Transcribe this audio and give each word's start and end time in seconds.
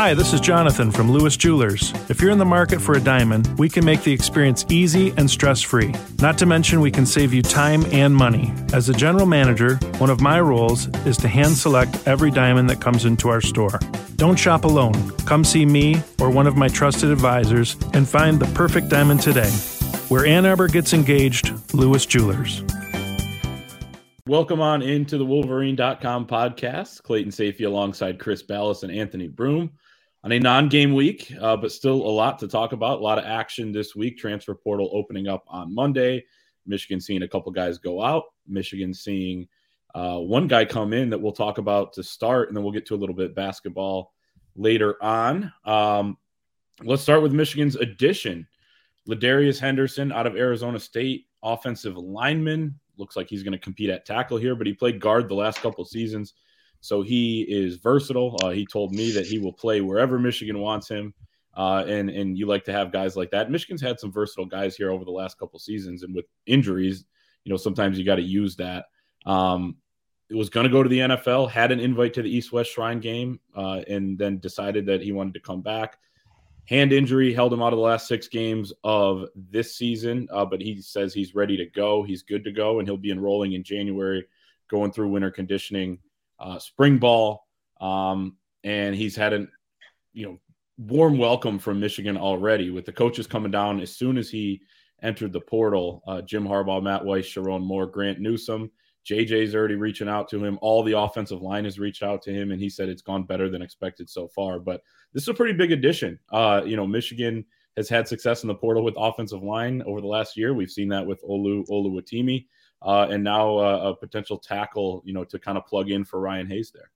Hi, 0.00 0.14
this 0.14 0.32
is 0.32 0.40
Jonathan 0.40 0.90
from 0.90 1.12
Lewis 1.12 1.36
Jewelers. 1.36 1.92
If 2.08 2.22
you're 2.22 2.30
in 2.30 2.38
the 2.38 2.46
market 2.46 2.80
for 2.80 2.94
a 2.94 3.00
diamond, 3.00 3.58
we 3.58 3.68
can 3.68 3.84
make 3.84 4.02
the 4.02 4.14
experience 4.14 4.64
easy 4.70 5.12
and 5.18 5.30
stress 5.30 5.60
free. 5.60 5.94
Not 6.22 6.38
to 6.38 6.46
mention, 6.46 6.80
we 6.80 6.90
can 6.90 7.04
save 7.04 7.34
you 7.34 7.42
time 7.42 7.84
and 7.92 8.16
money. 8.16 8.50
As 8.72 8.88
a 8.88 8.94
general 8.94 9.26
manager, 9.26 9.74
one 9.98 10.08
of 10.08 10.22
my 10.22 10.40
roles 10.40 10.88
is 11.04 11.18
to 11.18 11.28
hand 11.28 11.54
select 11.54 12.08
every 12.08 12.30
diamond 12.30 12.70
that 12.70 12.80
comes 12.80 13.04
into 13.04 13.28
our 13.28 13.42
store. 13.42 13.78
Don't 14.16 14.38
shop 14.38 14.64
alone. 14.64 15.10
Come 15.26 15.44
see 15.44 15.66
me 15.66 16.02
or 16.18 16.30
one 16.30 16.46
of 16.46 16.56
my 16.56 16.68
trusted 16.68 17.10
advisors 17.10 17.76
and 17.92 18.08
find 18.08 18.40
the 18.40 18.50
perfect 18.54 18.88
diamond 18.88 19.20
today. 19.20 19.50
Where 20.08 20.24
Ann 20.24 20.46
Arbor 20.46 20.68
gets 20.68 20.94
engaged, 20.94 21.52
Lewis 21.74 22.06
Jewelers. 22.06 22.62
Welcome 24.26 24.62
on 24.62 24.80
into 24.80 25.18
the 25.18 25.26
Wolverine.com 25.26 26.26
podcast. 26.26 27.02
Clayton 27.02 27.32
Sayfie 27.32 27.66
alongside 27.66 28.18
Chris 28.18 28.42
Balas 28.42 28.82
and 28.82 28.90
Anthony 28.90 29.28
Broome 29.28 29.72
on 30.22 30.32
a 30.32 30.38
non-game 30.38 30.92
week, 30.92 31.32
uh, 31.40 31.56
but 31.56 31.72
still 31.72 31.94
a 31.94 32.12
lot 32.12 32.38
to 32.38 32.48
talk 32.48 32.72
about. 32.72 33.00
A 33.00 33.02
lot 33.02 33.18
of 33.18 33.24
action 33.24 33.72
this 33.72 33.96
week. 33.96 34.18
Transfer 34.18 34.54
portal 34.54 34.90
opening 34.92 35.28
up 35.28 35.44
on 35.48 35.74
Monday. 35.74 36.24
Michigan 36.66 37.00
seeing 37.00 37.22
a 37.22 37.28
couple 37.28 37.50
guys 37.52 37.78
go 37.78 38.02
out. 38.02 38.24
Michigan 38.46 38.92
seeing 38.92 39.48
uh, 39.94 40.18
one 40.18 40.46
guy 40.46 40.64
come 40.64 40.92
in 40.92 41.10
that 41.10 41.20
we'll 41.20 41.32
talk 41.32 41.58
about 41.58 41.92
to 41.94 42.02
start, 42.02 42.48
and 42.48 42.56
then 42.56 42.62
we'll 42.62 42.72
get 42.72 42.86
to 42.86 42.94
a 42.94 42.96
little 42.96 43.14
bit 43.14 43.34
basketball 43.34 44.12
later 44.56 45.02
on. 45.02 45.52
Um, 45.64 46.18
let's 46.82 47.02
start 47.02 47.22
with 47.22 47.32
Michigan's 47.32 47.76
addition. 47.76 48.46
LaDarius 49.08 49.58
Henderson 49.58 50.12
out 50.12 50.26
of 50.26 50.36
Arizona 50.36 50.78
State, 50.78 51.26
offensive 51.42 51.96
lineman. 51.96 52.78
Looks 52.98 53.16
like 53.16 53.28
he's 53.28 53.42
going 53.42 53.52
to 53.52 53.58
compete 53.58 53.90
at 53.90 54.04
tackle 54.04 54.36
here, 54.36 54.54
but 54.54 54.66
he 54.66 54.74
played 54.74 55.00
guard 55.00 55.28
the 55.28 55.34
last 55.34 55.60
couple 55.60 55.84
seasons. 55.84 56.34
So 56.80 57.02
he 57.02 57.42
is 57.42 57.76
versatile. 57.76 58.36
Uh, 58.42 58.50
he 58.50 58.66
told 58.66 58.92
me 58.92 59.12
that 59.12 59.26
he 59.26 59.38
will 59.38 59.52
play 59.52 59.80
wherever 59.80 60.18
Michigan 60.18 60.58
wants 60.58 60.88
him. 60.88 61.14
Uh, 61.54 61.84
and 61.86 62.10
and 62.10 62.38
you 62.38 62.46
like 62.46 62.64
to 62.64 62.72
have 62.72 62.92
guys 62.92 63.16
like 63.16 63.30
that. 63.32 63.50
Michigan's 63.50 63.82
had 63.82 63.98
some 63.98 64.12
versatile 64.12 64.46
guys 64.46 64.76
here 64.76 64.90
over 64.90 65.04
the 65.04 65.10
last 65.10 65.38
couple 65.38 65.58
seasons, 65.58 66.04
and 66.04 66.14
with 66.14 66.24
injuries, 66.46 67.04
you 67.44 67.50
know 67.50 67.56
sometimes 67.56 67.98
you 67.98 68.04
got 68.04 68.16
to 68.16 68.22
use 68.22 68.54
that. 68.56 68.86
Um, 69.26 69.76
it 70.28 70.36
was 70.36 70.48
going 70.48 70.64
to 70.64 70.70
go 70.70 70.82
to 70.84 70.88
the 70.88 71.00
NFL, 71.00 71.50
had 71.50 71.72
an 71.72 71.80
invite 71.80 72.14
to 72.14 72.22
the 72.22 72.30
East 72.30 72.52
West 72.52 72.70
Shrine 72.70 73.00
game, 73.00 73.40
uh, 73.56 73.82
and 73.88 74.16
then 74.16 74.38
decided 74.38 74.86
that 74.86 75.02
he 75.02 75.10
wanted 75.10 75.34
to 75.34 75.40
come 75.40 75.60
back. 75.60 75.98
Hand 76.66 76.92
injury 76.92 77.34
held 77.34 77.52
him 77.52 77.62
out 77.62 77.72
of 77.72 77.78
the 77.78 77.84
last 77.84 78.06
six 78.06 78.28
games 78.28 78.72
of 78.84 79.26
this 79.34 79.74
season, 79.74 80.28
uh, 80.32 80.44
but 80.44 80.60
he 80.60 80.80
says 80.80 81.12
he's 81.12 81.34
ready 81.34 81.56
to 81.56 81.66
go. 81.66 82.04
He's 82.04 82.22
good 82.22 82.44
to 82.44 82.52
go, 82.52 82.78
and 82.78 82.86
he'll 82.86 82.96
be 82.96 83.10
enrolling 83.10 83.54
in 83.54 83.64
January, 83.64 84.24
going 84.68 84.92
through 84.92 85.08
winter 85.08 85.32
conditioning 85.32 85.98
uh, 86.40 86.58
spring 86.58 86.98
ball, 86.98 87.46
um, 87.80 88.36
and 88.64 88.94
he's 88.94 89.16
had 89.16 89.32
a 89.32 89.46
you 90.12 90.26
know 90.26 90.38
warm 90.78 91.18
welcome 91.18 91.58
from 91.58 91.78
Michigan 91.78 92.16
already 92.16 92.70
with 92.70 92.86
the 92.86 92.92
coaches 92.92 93.26
coming 93.26 93.50
down 93.50 93.80
as 93.80 93.94
soon 93.94 94.16
as 94.16 94.30
he 94.30 94.60
entered 95.02 95.32
the 95.32 95.40
portal. 95.40 96.02
Uh, 96.06 96.22
Jim 96.22 96.44
Harbaugh, 96.44 96.82
Matt 96.82 97.04
Weiss, 97.04 97.26
Sherrone 97.26 97.62
Moore, 97.62 97.86
Grant 97.86 98.18
Newsome. 98.18 98.70
JJ's 99.08 99.54
already 99.54 99.76
reaching 99.76 100.08
out 100.08 100.28
to 100.28 100.44
him. 100.44 100.58
All 100.60 100.82
the 100.82 100.98
offensive 100.98 101.40
line 101.40 101.64
has 101.64 101.78
reached 101.78 102.02
out 102.02 102.22
to 102.22 102.32
him, 102.32 102.50
and 102.50 102.60
he 102.60 102.68
said 102.68 102.88
it's 102.88 103.02
gone 103.02 103.24
better 103.24 103.48
than 103.48 103.62
expected 103.62 104.10
so 104.10 104.28
far. 104.28 104.58
But 104.58 104.82
this 105.12 105.22
is 105.22 105.28
a 105.28 105.34
pretty 105.34 105.54
big 105.54 105.72
addition. 105.72 106.18
Uh, 106.30 106.62
you 106.64 106.76
know, 106.76 106.86
Michigan 106.86 107.44
has 107.76 107.88
had 107.88 108.06
success 108.06 108.42
in 108.42 108.48
the 108.48 108.54
portal 108.54 108.84
with 108.84 108.94
offensive 108.98 109.42
line 109.42 109.82
over 109.86 110.00
the 110.00 110.06
last 110.06 110.36
year. 110.36 110.52
We've 110.52 110.70
seen 110.70 110.88
that 110.90 111.06
with 111.06 111.22
Olu 111.22 111.66
Oluwatimi 111.68 112.46
uh, 112.82 113.08
and 113.10 113.22
now 113.22 113.58
uh, 113.58 113.90
a 113.90 113.94
potential 113.94 114.38
tackle, 114.38 115.02
you 115.04 115.12
know, 115.12 115.24
to 115.24 115.38
kind 115.38 115.58
of 115.58 115.66
plug 115.66 115.90
in 115.90 116.04
for 116.04 116.20
Ryan 116.20 116.46
Hayes 116.48 116.70
there. 116.70 116.90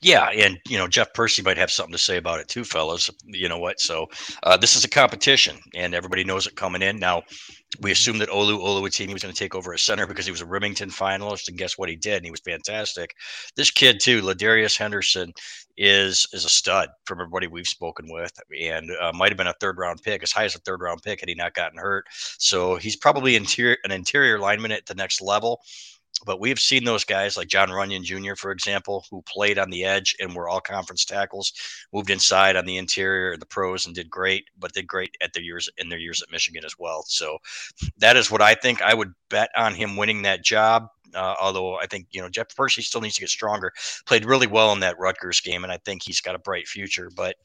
Yeah, 0.00 0.28
and 0.30 0.58
you 0.68 0.78
know 0.78 0.86
Jeff 0.86 1.12
Persi 1.12 1.44
might 1.44 1.56
have 1.56 1.70
something 1.70 1.92
to 1.92 1.98
say 1.98 2.16
about 2.16 2.40
it 2.40 2.48
too, 2.48 2.64
fellas. 2.64 3.10
You 3.24 3.48
know 3.48 3.58
what? 3.58 3.80
So 3.80 4.06
uh, 4.42 4.56
this 4.56 4.76
is 4.76 4.84
a 4.84 4.88
competition, 4.88 5.58
and 5.74 5.94
everybody 5.94 6.24
knows 6.24 6.46
it 6.46 6.56
coming 6.56 6.82
in. 6.82 6.98
Now 6.98 7.22
we 7.80 7.90
assumed 7.90 8.20
that 8.20 8.28
Olu 8.28 8.58
Oluwatimi 8.60 9.12
was 9.12 9.22
going 9.22 9.34
to 9.34 9.38
take 9.38 9.54
over 9.54 9.72
as 9.72 9.82
center 9.82 10.06
because 10.06 10.26
he 10.26 10.30
was 10.30 10.42
a 10.42 10.46
Remington 10.46 10.90
finalist, 10.90 11.48
and 11.48 11.56
guess 11.56 11.78
what 11.78 11.88
he 11.88 11.96
did? 11.96 12.16
And 12.16 12.24
he 12.26 12.30
was 12.30 12.40
fantastic. 12.40 13.14
This 13.56 13.70
kid 13.70 13.98
too, 14.00 14.20
LaDarius 14.20 14.76
Henderson, 14.76 15.32
is 15.78 16.26
is 16.32 16.44
a 16.44 16.50
stud 16.50 16.90
from 17.06 17.20
everybody 17.20 17.46
we've 17.46 17.66
spoken 17.66 18.06
with, 18.10 18.32
and 18.60 18.90
uh, 19.00 19.12
might 19.14 19.30
have 19.30 19.38
been 19.38 19.46
a 19.46 19.54
third 19.54 19.78
round 19.78 20.02
pick, 20.02 20.22
as 20.22 20.32
high 20.32 20.44
as 20.44 20.54
a 20.54 20.60
third 20.60 20.80
round 20.82 21.00
pick 21.02 21.20
had 21.20 21.28
he 21.28 21.34
not 21.34 21.54
gotten 21.54 21.78
hurt. 21.78 22.04
So 22.38 22.76
he's 22.76 22.96
probably 22.96 23.36
interior 23.36 23.78
an 23.84 23.90
interior 23.90 24.38
lineman 24.38 24.72
at 24.72 24.86
the 24.86 24.94
next 24.94 25.22
level 25.22 25.60
but 26.24 26.40
we've 26.40 26.58
seen 26.58 26.84
those 26.84 27.04
guys 27.04 27.36
like 27.36 27.48
John 27.48 27.68
Runyan 27.68 28.02
Jr., 28.02 28.34
for 28.36 28.50
example, 28.50 29.04
who 29.10 29.22
played 29.22 29.58
on 29.58 29.70
the 29.70 29.84
edge 29.84 30.14
and 30.20 30.34
were 30.34 30.48
all 30.48 30.60
conference 30.60 31.04
tackles, 31.04 31.52
moved 31.92 32.10
inside 32.10 32.56
on 32.56 32.64
the 32.64 32.76
interior 32.76 33.32
in 33.32 33.40
the 33.40 33.46
pros 33.46 33.86
and 33.86 33.94
did 33.94 34.10
great, 34.10 34.44
but 34.58 34.72
did 34.72 34.86
great 34.86 35.16
at 35.20 35.32
their 35.32 35.42
years 35.42 35.68
in 35.78 35.88
their 35.88 35.98
years 35.98 36.22
at 36.22 36.30
Michigan 36.30 36.64
as 36.64 36.78
well. 36.78 37.04
So 37.06 37.38
that 37.98 38.16
is 38.16 38.30
what 38.30 38.42
I 38.42 38.54
think. 38.54 38.82
I 38.82 38.94
would 38.94 39.12
bet 39.30 39.50
on 39.56 39.74
him 39.74 39.96
winning 39.96 40.22
that 40.22 40.44
job. 40.44 40.88
Uh, 41.14 41.34
although 41.40 41.76
I 41.76 41.86
think 41.86 42.06
you 42.10 42.20
know 42.20 42.28
Jeff 42.28 42.54
Persi 42.54 42.82
still 42.82 43.00
needs 43.00 43.14
to 43.16 43.20
get 43.20 43.30
stronger. 43.30 43.72
Played 44.06 44.24
really 44.24 44.46
well 44.46 44.72
in 44.72 44.80
that 44.80 44.98
Rutgers 44.98 45.40
game, 45.40 45.64
and 45.64 45.72
I 45.72 45.78
think 45.78 46.02
he's 46.02 46.20
got 46.20 46.34
a 46.34 46.38
bright 46.40 46.66
future. 46.66 47.10
But 47.14 47.36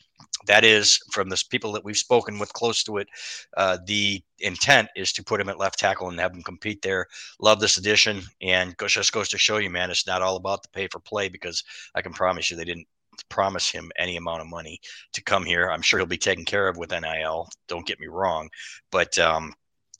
that 0.45 0.63
is 0.63 0.99
from 1.11 1.29
the 1.29 1.43
people 1.49 1.71
that 1.73 1.83
we've 1.83 1.97
spoken 1.97 2.39
with 2.39 2.53
close 2.53 2.83
to 2.83 2.97
it. 2.97 3.07
Uh, 3.55 3.77
the 3.85 4.21
intent 4.39 4.89
is 4.95 5.11
to 5.13 5.23
put 5.23 5.41
him 5.41 5.49
at 5.49 5.59
left 5.59 5.79
tackle 5.79 6.09
and 6.09 6.19
have 6.19 6.33
him 6.33 6.43
compete 6.43 6.81
there. 6.81 7.07
Love 7.39 7.59
this 7.59 7.77
addition, 7.77 8.21
and 8.41 8.75
just 8.87 9.13
goes 9.13 9.29
to 9.29 9.37
show 9.37 9.57
you, 9.57 9.69
man, 9.69 9.91
it's 9.91 10.07
not 10.07 10.21
all 10.21 10.35
about 10.35 10.63
the 10.63 10.69
pay 10.69 10.87
for 10.87 10.99
play 10.99 11.29
because 11.29 11.63
I 11.95 12.01
can 12.01 12.13
promise 12.13 12.49
you 12.49 12.57
they 12.57 12.65
didn't 12.65 12.87
promise 13.29 13.69
him 13.69 13.91
any 13.97 14.15
amount 14.15 14.41
of 14.41 14.47
money 14.47 14.79
to 15.13 15.23
come 15.23 15.45
here. 15.45 15.69
I'm 15.69 15.81
sure 15.81 15.99
he'll 15.99 16.05
be 16.05 16.17
taken 16.17 16.45
care 16.45 16.67
of 16.67 16.77
with 16.77 16.91
NIL. 16.91 17.49
Don't 17.67 17.87
get 17.87 17.99
me 17.99 18.07
wrong, 18.07 18.49
but 18.91 19.17
um, 19.17 19.53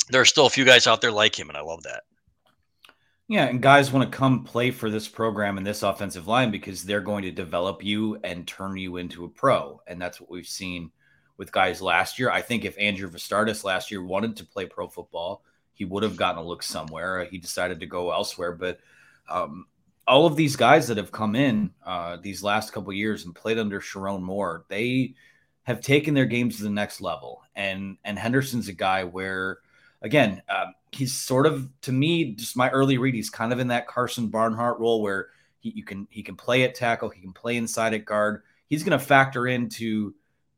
there 0.10 0.22
are 0.22 0.26
still 0.26 0.46
a 0.46 0.52
few 0.52 0.66
guys 0.66 0.88
out 0.88 1.02
there 1.02 1.12
like 1.12 1.38
him, 1.38 1.50
and 1.50 1.58
I 1.58 1.62
love 1.62 1.84
that. 1.84 2.04
Yeah, 3.30 3.48
and 3.48 3.62
guys 3.62 3.92
want 3.92 4.10
to 4.10 4.18
come 4.18 4.46
play 4.46 4.72
for 4.72 4.90
this 4.90 5.10
program 5.10 5.58
and 5.58 5.68
this 5.68 5.84
offensive 5.84 6.28
line 6.28 6.50
because 6.50 6.84
they're 6.84 7.02
going 7.02 7.24
to 7.24 7.32
develop 7.32 7.84
you 7.84 8.18
and 8.24 8.48
turn 8.48 8.78
you 8.78 8.98
into 8.98 9.26
a 9.26 9.30
pro. 9.30 9.82
And 9.86 10.02
that's 10.02 10.22
what 10.22 10.30
we've 10.30 10.48
seen 10.48 10.92
with 11.36 11.52
guys 11.52 11.82
last 11.82 12.20
year. 12.20 12.32
I 12.32 12.42
think 12.42 12.64
if 12.64 12.80
Andrew 12.80 13.10
Vastardis 13.10 13.66
last 13.66 13.92
year 13.92 14.02
wanted 14.02 14.38
to 14.38 14.46
play 14.46 14.66
pro 14.66 14.88
football, 14.88 15.44
he 15.74 15.84
would 15.84 16.04
have 16.04 16.16
gotten 16.16 16.42
a 16.42 16.48
look 16.48 16.64
somewhere. 16.64 17.26
He 17.26 17.38
decided 17.38 17.82
to 17.82 17.86
go 17.86 18.12
elsewhere. 18.12 18.54
But 18.54 18.80
um, 19.30 19.66
all 20.08 20.26
of 20.26 20.38
these 20.38 20.56
guys 20.56 20.88
that 20.88 20.98
have 20.98 21.12
come 21.12 21.36
in 21.36 21.72
uh, 21.86 22.18
these 22.22 22.44
last 22.44 22.72
couple 22.72 22.94
years 22.94 23.26
and 23.26 23.36
played 23.36 23.60
under 23.60 23.82
Sherrone 23.82 24.22
Moore, 24.22 24.66
they 24.70 25.16
have 25.64 25.82
taken 25.82 26.14
their 26.14 26.26
games 26.26 26.58
to 26.58 26.64
the 26.64 26.70
next 26.70 27.02
level. 27.02 27.42
And 27.56 27.98
and 28.06 28.18
Henderson's 28.18 28.70
a 28.70 28.74
guy 28.74 29.04
where, 29.04 29.58
again, 30.02 30.42
um, 30.50 30.74
he's 30.92 31.14
sort 31.14 31.46
of 31.46 31.70
to 31.82 31.92
me 31.92 32.34
just 32.34 32.56
my 32.56 32.70
early 32.70 32.98
read 32.98 33.16
he's 33.16 33.30
kind 33.30 33.52
of 33.54 33.60
in 33.60 33.68
that 33.68 33.88
Karsen 33.88 34.32
Barnhart 34.32 34.80
role 34.80 35.02
where 35.02 35.30
he 35.60 35.70
you 35.70 35.84
can 35.84 36.08
he 36.10 36.24
can 36.24 36.36
play 36.36 36.64
at 36.64 36.76
tackle 36.76 37.10
he 37.10 37.22
can 37.22 37.34
play 37.34 37.58
inside 37.58 37.94
at 37.94 38.06
guard. 38.06 38.44
He's 38.68 38.84
going 38.84 38.98
to 38.98 39.04
factor 39.04 39.48
into 39.48 40.14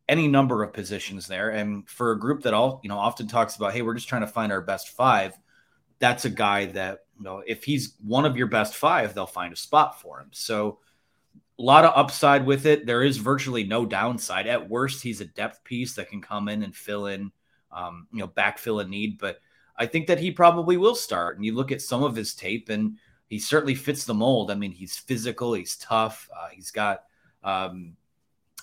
any 0.07 0.27
number 0.27 0.63
of 0.63 0.73
positions 0.73 1.27
there. 1.27 1.51
And 1.51 1.87
for 1.87 2.11
a 2.11 2.19
group 2.19 2.43
that 2.43 2.53
all 2.53 2.79
you 2.83 2.89
know 2.89 2.97
often 2.97 3.27
talks 3.27 3.55
about 3.55 3.73
hey 3.73 3.81
we're 3.81 3.95
just 3.95 4.09
trying 4.09 4.21
to 4.21 4.27
find 4.27 4.51
our 4.51 4.61
best 4.61 4.89
five 4.89 5.37
that's 5.99 6.25
a 6.25 6.29
guy 6.29 6.65
that 6.67 6.99
you 7.17 7.23
know 7.23 7.43
if 7.45 7.63
he's 7.63 7.95
one 8.05 8.25
of 8.25 8.37
your 8.37 8.47
best 8.47 8.75
five 8.75 9.13
they'll 9.13 9.25
find 9.25 9.53
a 9.53 9.57
spot 9.57 10.01
for 10.01 10.19
him. 10.19 10.29
So 10.31 10.79
a 11.57 11.61
lot 11.61 11.83
of 11.83 11.91
upside 11.93 12.45
with 12.45 12.65
it. 12.65 12.85
There 12.85 13.03
is 13.03 13.17
virtually 13.17 13.65
no 13.65 13.85
downside. 13.85 14.47
At 14.47 14.69
worst 14.69 15.03
he's 15.03 15.21
a 15.21 15.25
depth 15.25 15.63
piece 15.63 15.95
that 15.95 16.09
can 16.09 16.21
come 16.21 16.47
in 16.47 16.63
and 16.63 16.75
fill 16.75 17.07
in 17.07 17.31
um, 17.71 18.07
you 18.11 18.19
know 18.19 18.27
backfill 18.27 18.81
a 18.83 18.87
need 18.87 19.17
but 19.17 19.39
I 19.79 19.85
think 19.85 20.07
that 20.07 20.19
he 20.19 20.29
probably 20.29 20.75
will 20.75 20.93
start. 20.93 21.37
And 21.37 21.45
you 21.45 21.55
look 21.55 21.71
at 21.71 21.81
some 21.81 22.03
of 22.03 22.15
his 22.15 22.35
tape, 22.35 22.67
and 22.67 22.97
he 23.29 23.39
certainly 23.39 23.75
fits 23.75 24.03
the 24.03 24.13
mold. 24.13 24.51
I 24.51 24.55
mean, 24.55 24.73
he's 24.73 24.97
physical, 24.97 25.53
he's 25.53 25.77
tough, 25.77 26.29
uh, 26.37 26.49
he's 26.51 26.69
got, 26.69 27.05
um, 27.45 27.95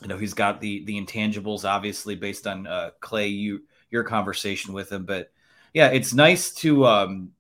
you 0.03 0.09
know, 0.09 0.19
he's 0.19 0.35
got 0.35 0.61
the 0.61 0.85
the 0.85 1.01
intangibles, 1.01 1.65
obviously, 1.65 2.15
based 2.15 2.47
on 2.47 2.67
uh, 2.67 2.91
Clay, 3.01 3.29
you 3.29 3.63
your 3.91 4.05
conversation 4.05 4.75
with 4.75 4.93
him. 4.93 5.07
But 5.07 5.33
yeah, 5.73 5.89
it's 5.89 6.13
nice 6.13 6.53
to, 6.57 6.85
um, 6.85 7.33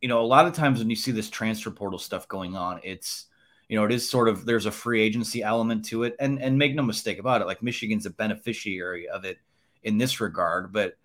you 0.00 0.08
know, 0.08 0.22
a 0.22 0.26
lot 0.26 0.46
of 0.46 0.54
times 0.54 0.78
when 0.78 0.88
you 0.88 0.96
see 0.96 1.12
this 1.12 1.28
transfer 1.28 1.70
portal 1.70 1.98
stuff 1.98 2.26
going 2.26 2.56
on, 2.56 2.80
it's 2.82 3.26
you 3.68 3.76
know, 3.76 3.84
it 3.84 3.92
is 3.92 4.08
sort 4.08 4.28
of 4.28 4.46
there's 4.46 4.66
a 4.66 4.70
free 4.70 5.02
agency 5.02 5.42
element 5.42 5.84
to 5.86 6.04
it, 6.04 6.16
and 6.20 6.40
and 6.40 6.58
make 6.58 6.74
no 6.74 6.82
mistake 6.82 7.18
about 7.18 7.42
it, 7.42 7.46
like 7.46 7.62
Michigan's 7.62 8.06
a 8.06 8.10
beneficiary 8.10 9.08
of 9.08 9.26
it 9.26 9.36
in 9.84 9.98
this 9.98 10.20
regard, 10.20 10.72
but 10.72 10.96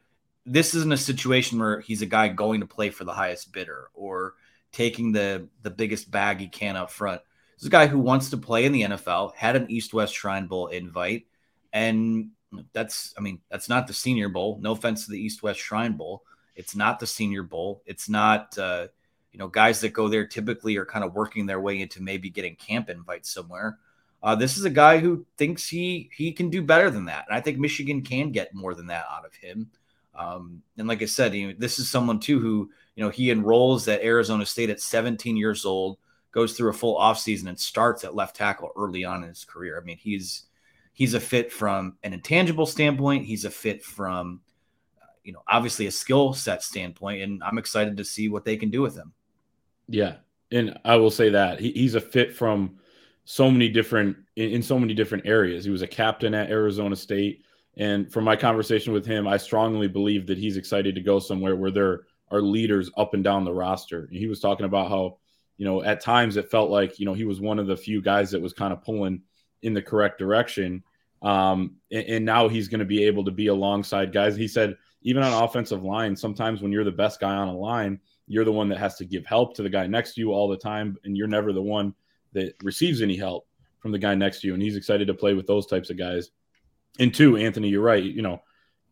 this 0.46 0.74
isn't 0.74 0.92
a 0.92 0.98
situation 0.98 1.60
where 1.60 1.80
he's 1.82 2.02
a 2.02 2.08
guy 2.08 2.28
going 2.30 2.62
to 2.62 2.66
play 2.66 2.90
for 2.90 3.04
the 3.04 3.14
highest 3.14 3.54
bidder 3.54 3.90
or 3.94 4.34
taking 4.72 5.12
the 5.12 5.48
the 5.62 5.70
biggest 5.70 6.10
bag 6.10 6.40
he 6.40 6.48
can 6.48 6.76
up 6.76 6.90
front. 6.90 7.22
This 7.56 7.64
is 7.64 7.68
a 7.68 7.72
guy 7.72 7.88
who 7.88 8.00
wants 8.00 8.32
to 8.32 8.38
play 8.38 8.66
in 8.66 8.72
the 8.72 8.84
NFL, 8.84 9.36
had 9.36 9.56
an 9.56 9.70
East 9.70 9.94
West 9.94 10.16
Shrine 10.16 10.48
Bowl 10.48 10.68
invite, 10.68 11.28
and 11.72 12.32
that's 12.74 13.14
I 13.18 13.22
mean 13.22 13.42
that's 13.52 13.70
not 13.70 13.86
the 13.86 13.94
Senior 13.94 14.30
Bowl. 14.30 14.58
No 14.62 14.72
offense 14.72 15.06
to 15.06 15.12
the 15.12 15.20
East 15.20 15.44
West 15.44 15.60
Shrine 15.60 15.94
Bowl, 15.94 16.24
it's 16.60 16.76
not 16.76 17.00
the 17.00 17.08
Senior 17.08 17.44
Bowl. 17.44 17.82
It's 17.86 18.10
not 18.10 18.58
uh, 18.58 18.88
you 19.32 19.40
know 19.40 19.48
guys 19.48 19.80
that 19.82 19.94
go 19.94 20.10
there 20.10 20.28
typically 20.28 20.76
are 20.76 20.86
kind 20.86 21.06
of 21.06 21.14
working 21.14 21.46
their 21.46 21.62
way 21.62 21.80
into 21.80 22.02
maybe 22.02 22.30
getting 22.30 22.56
camp 22.56 22.90
invites 22.90 23.34
somewhere. 23.34 23.78
Uh, 24.22 24.36
this 24.36 24.58
is 24.58 24.66
a 24.66 24.70
guy 24.70 24.98
who 24.98 25.26
thinks 25.38 25.68
he 25.68 26.10
he 26.16 26.32
can 26.32 26.50
do 26.50 26.62
better 26.62 26.90
than 26.90 27.06
that, 27.06 27.26
and 27.28 27.38
I 27.38 27.42
think 27.42 27.58
Michigan 27.58 28.02
can 28.02 28.32
get 28.32 28.54
more 28.54 28.74
than 28.74 28.88
that 28.88 29.06
out 29.10 29.26
of 29.26 29.34
him. 29.34 29.70
Um, 30.14 30.62
and 30.78 30.88
like 30.88 31.02
I 31.02 31.06
said, 31.06 31.34
you 31.34 31.48
know, 31.48 31.54
this 31.58 31.80
is 31.80 31.90
someone 31.90 32.20
too 32.20 32.40
who 32.40 32.70
you 32.96 33.04
know 33.04 33.10
he 33.10 33.32
enrolls 33.32 33.88
at 33.88 34.02
Arizona 34.02 34.46
State 34.46 34.70
at 34.70 34.82
17 34.82 35.38
years 35.38 35.66
old, 35.66 35.98
goes 36.32 36.54
through 36.54 36.70
a 36.70 36.74
full 36.74 37.00
offseason 37.00 37.48
and 37.48 37.58
starts 37.58 38.04
at 38.04 38.16
left 38.16 38.36
tackle 38.36 38.72
early 38.76 39.06
on 39.06 39.24
in 39.24 39.30
his 39.30 39.46
career. 39.46 39.80
I 39.80 39.86
mean, 39.86 39.98
he's 39.98 40.44
he's 40.92 41.14
a 41.14 41.20
fit 41.20 41.52
from 41.52 41.98
an 42.04 42.14
intangible 42.14 42.66
standpoint. 42.66 43.26
He's 43.26 43.46
a 43.46 43.50
fit 43.50 43.84
from 43.84 44.42
uh, 45.02 45.06
you 45.24 45.32
know 45.32 45.44
obviously 45.48 45.88
a 45.88 45.92
skill 45.92 46.34
set 46.34 46.62
standpoint, 46.62 47.22
and 47.22 47.42
I'm 47.42 47.58
excited 47.58 47.96
to 47.96 48.04
see 48.04 48.28
what 48.28 48.44
they 48.44 48.58
can 48.58 48.70
do 48.70 48.82
with 48.82 48.98
him. 48.98 49.14
Yeah, 49.88 50.18
and 50.52 50.78
I 50.84 50.98
will 50.98 51.12
say 51.12 51.30
that 51.30 51.62
he, 51.62 51.72
he's 51.72 51.96
a 51.96 52.02
fit 52.02 52.36
from 52.36 52.80
so 53.32 53.52
many 53.52 53.70
different 53.70 54.18
in, 54.38 54.50
in, 54.50 54.64
so 54.64 54.80
many 54.80 54.92
different 54.96 55.28
areas. 55.28 55.64
He 55.64 55.70
was 55.70 55.84
a 55.84 55.88
captain 55.88 56.34
at 56.34 56.50
Arizona 56.50 56.96
State, 56.96 57.44
and 57.78 58.12
from 58.12 58.24
my 58.24 58.36
conversation 58.36 58.92
with 58.92 59.06
him, 59.06 59.28
I 59.28 59.38
strongly 59.38 59.88
believe 59.88 60.26
that 60.26 60.40
he's 60.40 60.58
excited 60.58 60.96
to 60.96 61.02
go 61.02 61.20
somewhere 61.20 61.56
where 61.56 61.70
there 61.70 62.02
are 62.32 62.42
leaders 62.42 62.90
up 62.98 63.14
and 63.14 63.24
down 63.24 63.46
the 63.46 63.54
roster. 63.54 64.06
And 64.06 64.18
he 64.18 64.26
was 64.26 64.40
talking 64.40 64.66
about 64.66 64.90
how 64.90 65.20
you 65.58 65.66
know 65.66 65.84
at 65.84 66.02
times 66.02 66.38
it 66.38 66.50
felt 66.50 66.72
like 66.72 66.98
you 66.98 67.06
know 67.06 67.14
he 67.14 67.24
was 67.24 67.40
one 67.40 67.60
of 67.60 67.68
the 67.68 67.78
few 67.78 68.02
guys 68.02 68.32
that 68.32 68.42
was 68.42 68.52
kind 68.52 68.74
of 68.74 68.82
pulling 68.82 69.22
in 69.62 69.76
the 69.76 69.82
correct 69.82 70.18
direction. 70.18 70.84
Um, 71.22 71.76
and, 71.92 72.06
and 72.06 72.26
now 72.26 72.48
he's 72.48 72.68
going 72.68 72.80
to 72.80 72.86
be 72.86 73.04
able 73.04 73.26
to 73.26 73.32
be 73.32 73.46
alongside 73.46 74.12
guys. 74.12 74.38
He 74.38 74.48
said 74.48 74.76
even 75.04 75.22
on 75.22 75.44
offensive 75.44 75.84
line, 75.84 76.16
sometimes 76.16 76.64
when 76.64 76.72
you're 76.72 76.84
the 76.84 76.92
best 76.92 77.20
guy 77.20 77.36
on 77.36 77.48
a 77.48 77.56
line 77.56 78.00
you're 78.30 78.46
the 78.46 78.52
one 78.52 78.70
that 78.70 78.78
has 78.78 78.96
to 78.96 79.06
give 79.06 79.26
help 79.26 79.56
to 79.56 79.64
the 79.64 79.70
guy 79.70 79.88
next 79.88 80.14
to 80.14 80.22
you 80.22 80.32
all 80.32 80.48
the 80.48 80.56
time, 80.56 80.96
and 81.04 81.18
you're 81.18 81.28
never 81.28 81.52
the 81.52 81.62
one 81.62 81.96
that 82.34 82.54
receives 82.64 83.02
any 83.02 83.16
help 83.16 83.48
from 83.80 83.92
the 83.92 84.00
guy 84.00 84.16
next 84.16 84.42
to 84.42 84.48
you. 84.48 84.54
And 84.54 84.62
he's 84.62 84.76
excited 84.76 85.08
to 85.08 85.14
play 85.14 85.34
with 85.34 85.48
those 85.48 85.66
types 85.66 85.90
of 85.90 85.98
guys. 85.98 86.32
And 87.00 87.14
two, 87.14 87.38
Anthony, 87.38 87.70
you're 87.70 87.82
right. 87.82 88.04
You 88.04 88.22
know, 88.22 88.42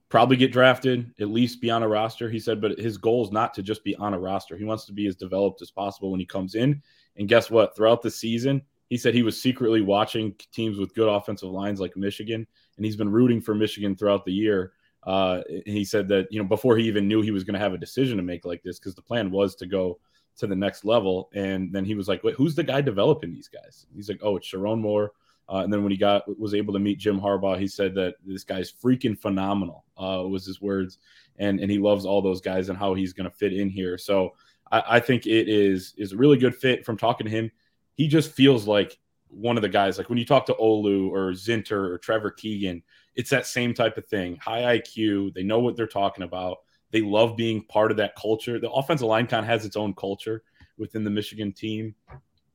probably 0.10 0.38
get 0.38 0.52
drafted, 0.52 1.12
at 1.20 1.30
least 1.30 1.62
be 1.62 1.70
on 1.70 1.84
a 1.84 1.88
roster. 1.88 2.30
He 2.30 2.40
said, 2.40 2.62
but 2.62 2.80
his 2.80 2.98
goal 2.98 3.26
is 3.26 3.32
not 3.32 3.54
to 3.56 3.62
just 3.62 3.84
be 3.84 3.96
on 3.96 4.14
a 4.14 4.20
roster. 4.20 4.58
He 4.58 4.64
wants 4.64 4.86
to 4.86 4.94
be 4.94 5.08
as 5.08 5.16
developed 5.16 5.62
as 5.62 5.72
possible 5.72 6.12
when 6.12 6.20
he 6.20 6.26
comes 6.26 6.56
in. 6.56 6.82
And 7.18 7.28
guess 7.28 7.50
what? 7.50 7.76
Throughout 7.76 8.02
the 8.02 8.12
season, 8.12 8.62
he 8.90 8.98
said 8.98 9.14
he 9.14 9.24
was 9.24 9.42
secretly 9.42 9.82
watching 9.82 10.34
teams 10.54 10.78
with 10.78 10.96
good 10.96 11.10
offensive 11.10 11.50
lines 11.50 11.82
like 11.82 11.98
Michigan, 11.98 12.48
and 12.78 12.86
he's 12.86 12.96
been 12.96 13.12
rooting 13.12 13.42
for 13.42 13.54
Michigan 13.54 13.96
throughout 13.96 14.24
the 14.24 14.32
year 14.32 14.72
uh, 15.08 15.42
he 15.66 15.86
said 15.86 16.08
that 16.10 16.28
you 16.30 16.38
know 16.38 16.48
before 16.48 16.78
he 16.78 16.86
even 16.86 17.08
knew 17.08 17.22
he 17.22 17.32
was 17.32 17.46
going 17.46 17.54
to 17.54 17.60
have 17.60 17.74
a 17.74 17.78
decision 17.78 18.18
to 18.18 18.24
make 18.24 18.46
like 18.46 18.62
this 18.62 18.78
because 18.78 18.94
the 18.94 19.02
plan 19.02 19.32
was 19.32 19.56
to 19.56 19.66
go 19.66 19.98
to 20.38 20.48
the 20.48 20.56
next 20.56 20.86
level, 20.86 21.30
and 21.34 21.72
then 21.72 21.86
he 21.86 21.96
was 21.96 22.08
like, 22.08 22.24
"Wait, 22.24 22.36
who's 22.36 22.56
the 22.56 22.64
guy 22.64 22.82
developing 22.82 23.34
these 23.34 23.48
guys?" 23.48 23.86
He's 23.96 24.10
like, 24.10 24.20
"Oh, 24.22 24.38
it's 24.38 24.48
Sherrone 24.48 24.80
Moore." 24.80 25.12
Uh, 25.50 25.60
and 25.60 25.72
then 25.72 25.82
when 25.82 25.92
he 25.92 25.98
got 25.98 26.24
was 26.40 26.54
able 26.54 26.74
to 26.74 26.80
meet 26.80 27.00
Jim 27.00 27.20
Harbaugh, 27.20 27.60
he 27.60 27.68
said 27.68 27.96
that 27.96 28.16
this 28.26 28.44
guy's 28.44 28.72
freaking 28.72 29.18
phenomenal. 29.18 29.86
Uh, 29.98 30.24
was 30.28 30.46
his 30.46 30.62
words, 30.62 30.98
and 31.38 31.60
and 31.60 31.72
he 31.72 31.78
loves 31.78 32.06
all 32.06 32.22
those 32.22 32.42
guys 32.42 32.70
and 32.70 32.78
how 32.78 32.94
he's 32.94 33.14
going 33.14 33.30
to 33.30 33.36
fit 33.36 33.54
in 33.54 33.70
here. 33.70 33.98
So 33.98 34.34
I, 34.72 34.84
I 34.88 35.00
think 35.00 35.26
it 35.26 35.48
is 35.48 35.94
is 35.98 36.14
a 36.14 36.18
really 36.18 36.38
good 36.38 36.56
fit. 36.56 36.86
From 36.86 36.98
talking 36.98 37.26
to 37.26 37.32
him, 37.32 37.52
he 37.94 38.08
just 38.08 38.32
feels 38.32 38.68
like 38.68 38.98
one 39.30 39.58
of 39.58 39.62
the 39.62 39.70
guys. 39.70 39.98
Like 39.98 40.10
when 40.10 40.18
you 40.18 40.26
talk 40.26 40.46
to 40.48 40.54
Olu 40.54 41.10
or 41.10 41.32
Zinter 41.32 41.92
or 41.92 41.98
Trevor 41.98 42.32
Keegan, 42.32 42.84
it's 43.16 43.30
that 43.30 43.48
same 43.48 43.74
type 43.74 43.98
of 43.98 44.06
thing. 44.06 44.38
High 44.38 44.80
IQ. 44.80 45.34
They 45.34 45.44
know 45.44 45.60
what 45.60 45.76
they're 45.76 45.88
talking 45.88 46.24
about. 46.24 46.58
They 46.92 47.02
love 47.02 47.36
being 47.36 47.64
part 47.64 47.92
of 47.92 47.98
that 47.98 48.16
culture. 48.16 48.60
The 48.60 48.72
offensive 48.72 49.08
line 49.08 49.28
kind 49.28 49.44
of 49.44 49.50
has 49.50 49.66
its 49.66 49.76
own 49.76 49.94
culture 49.94 50.44
within 50.78 51.04
the 51.04 51.10
Michigan 51.10 51.52
team, 51.52 51.96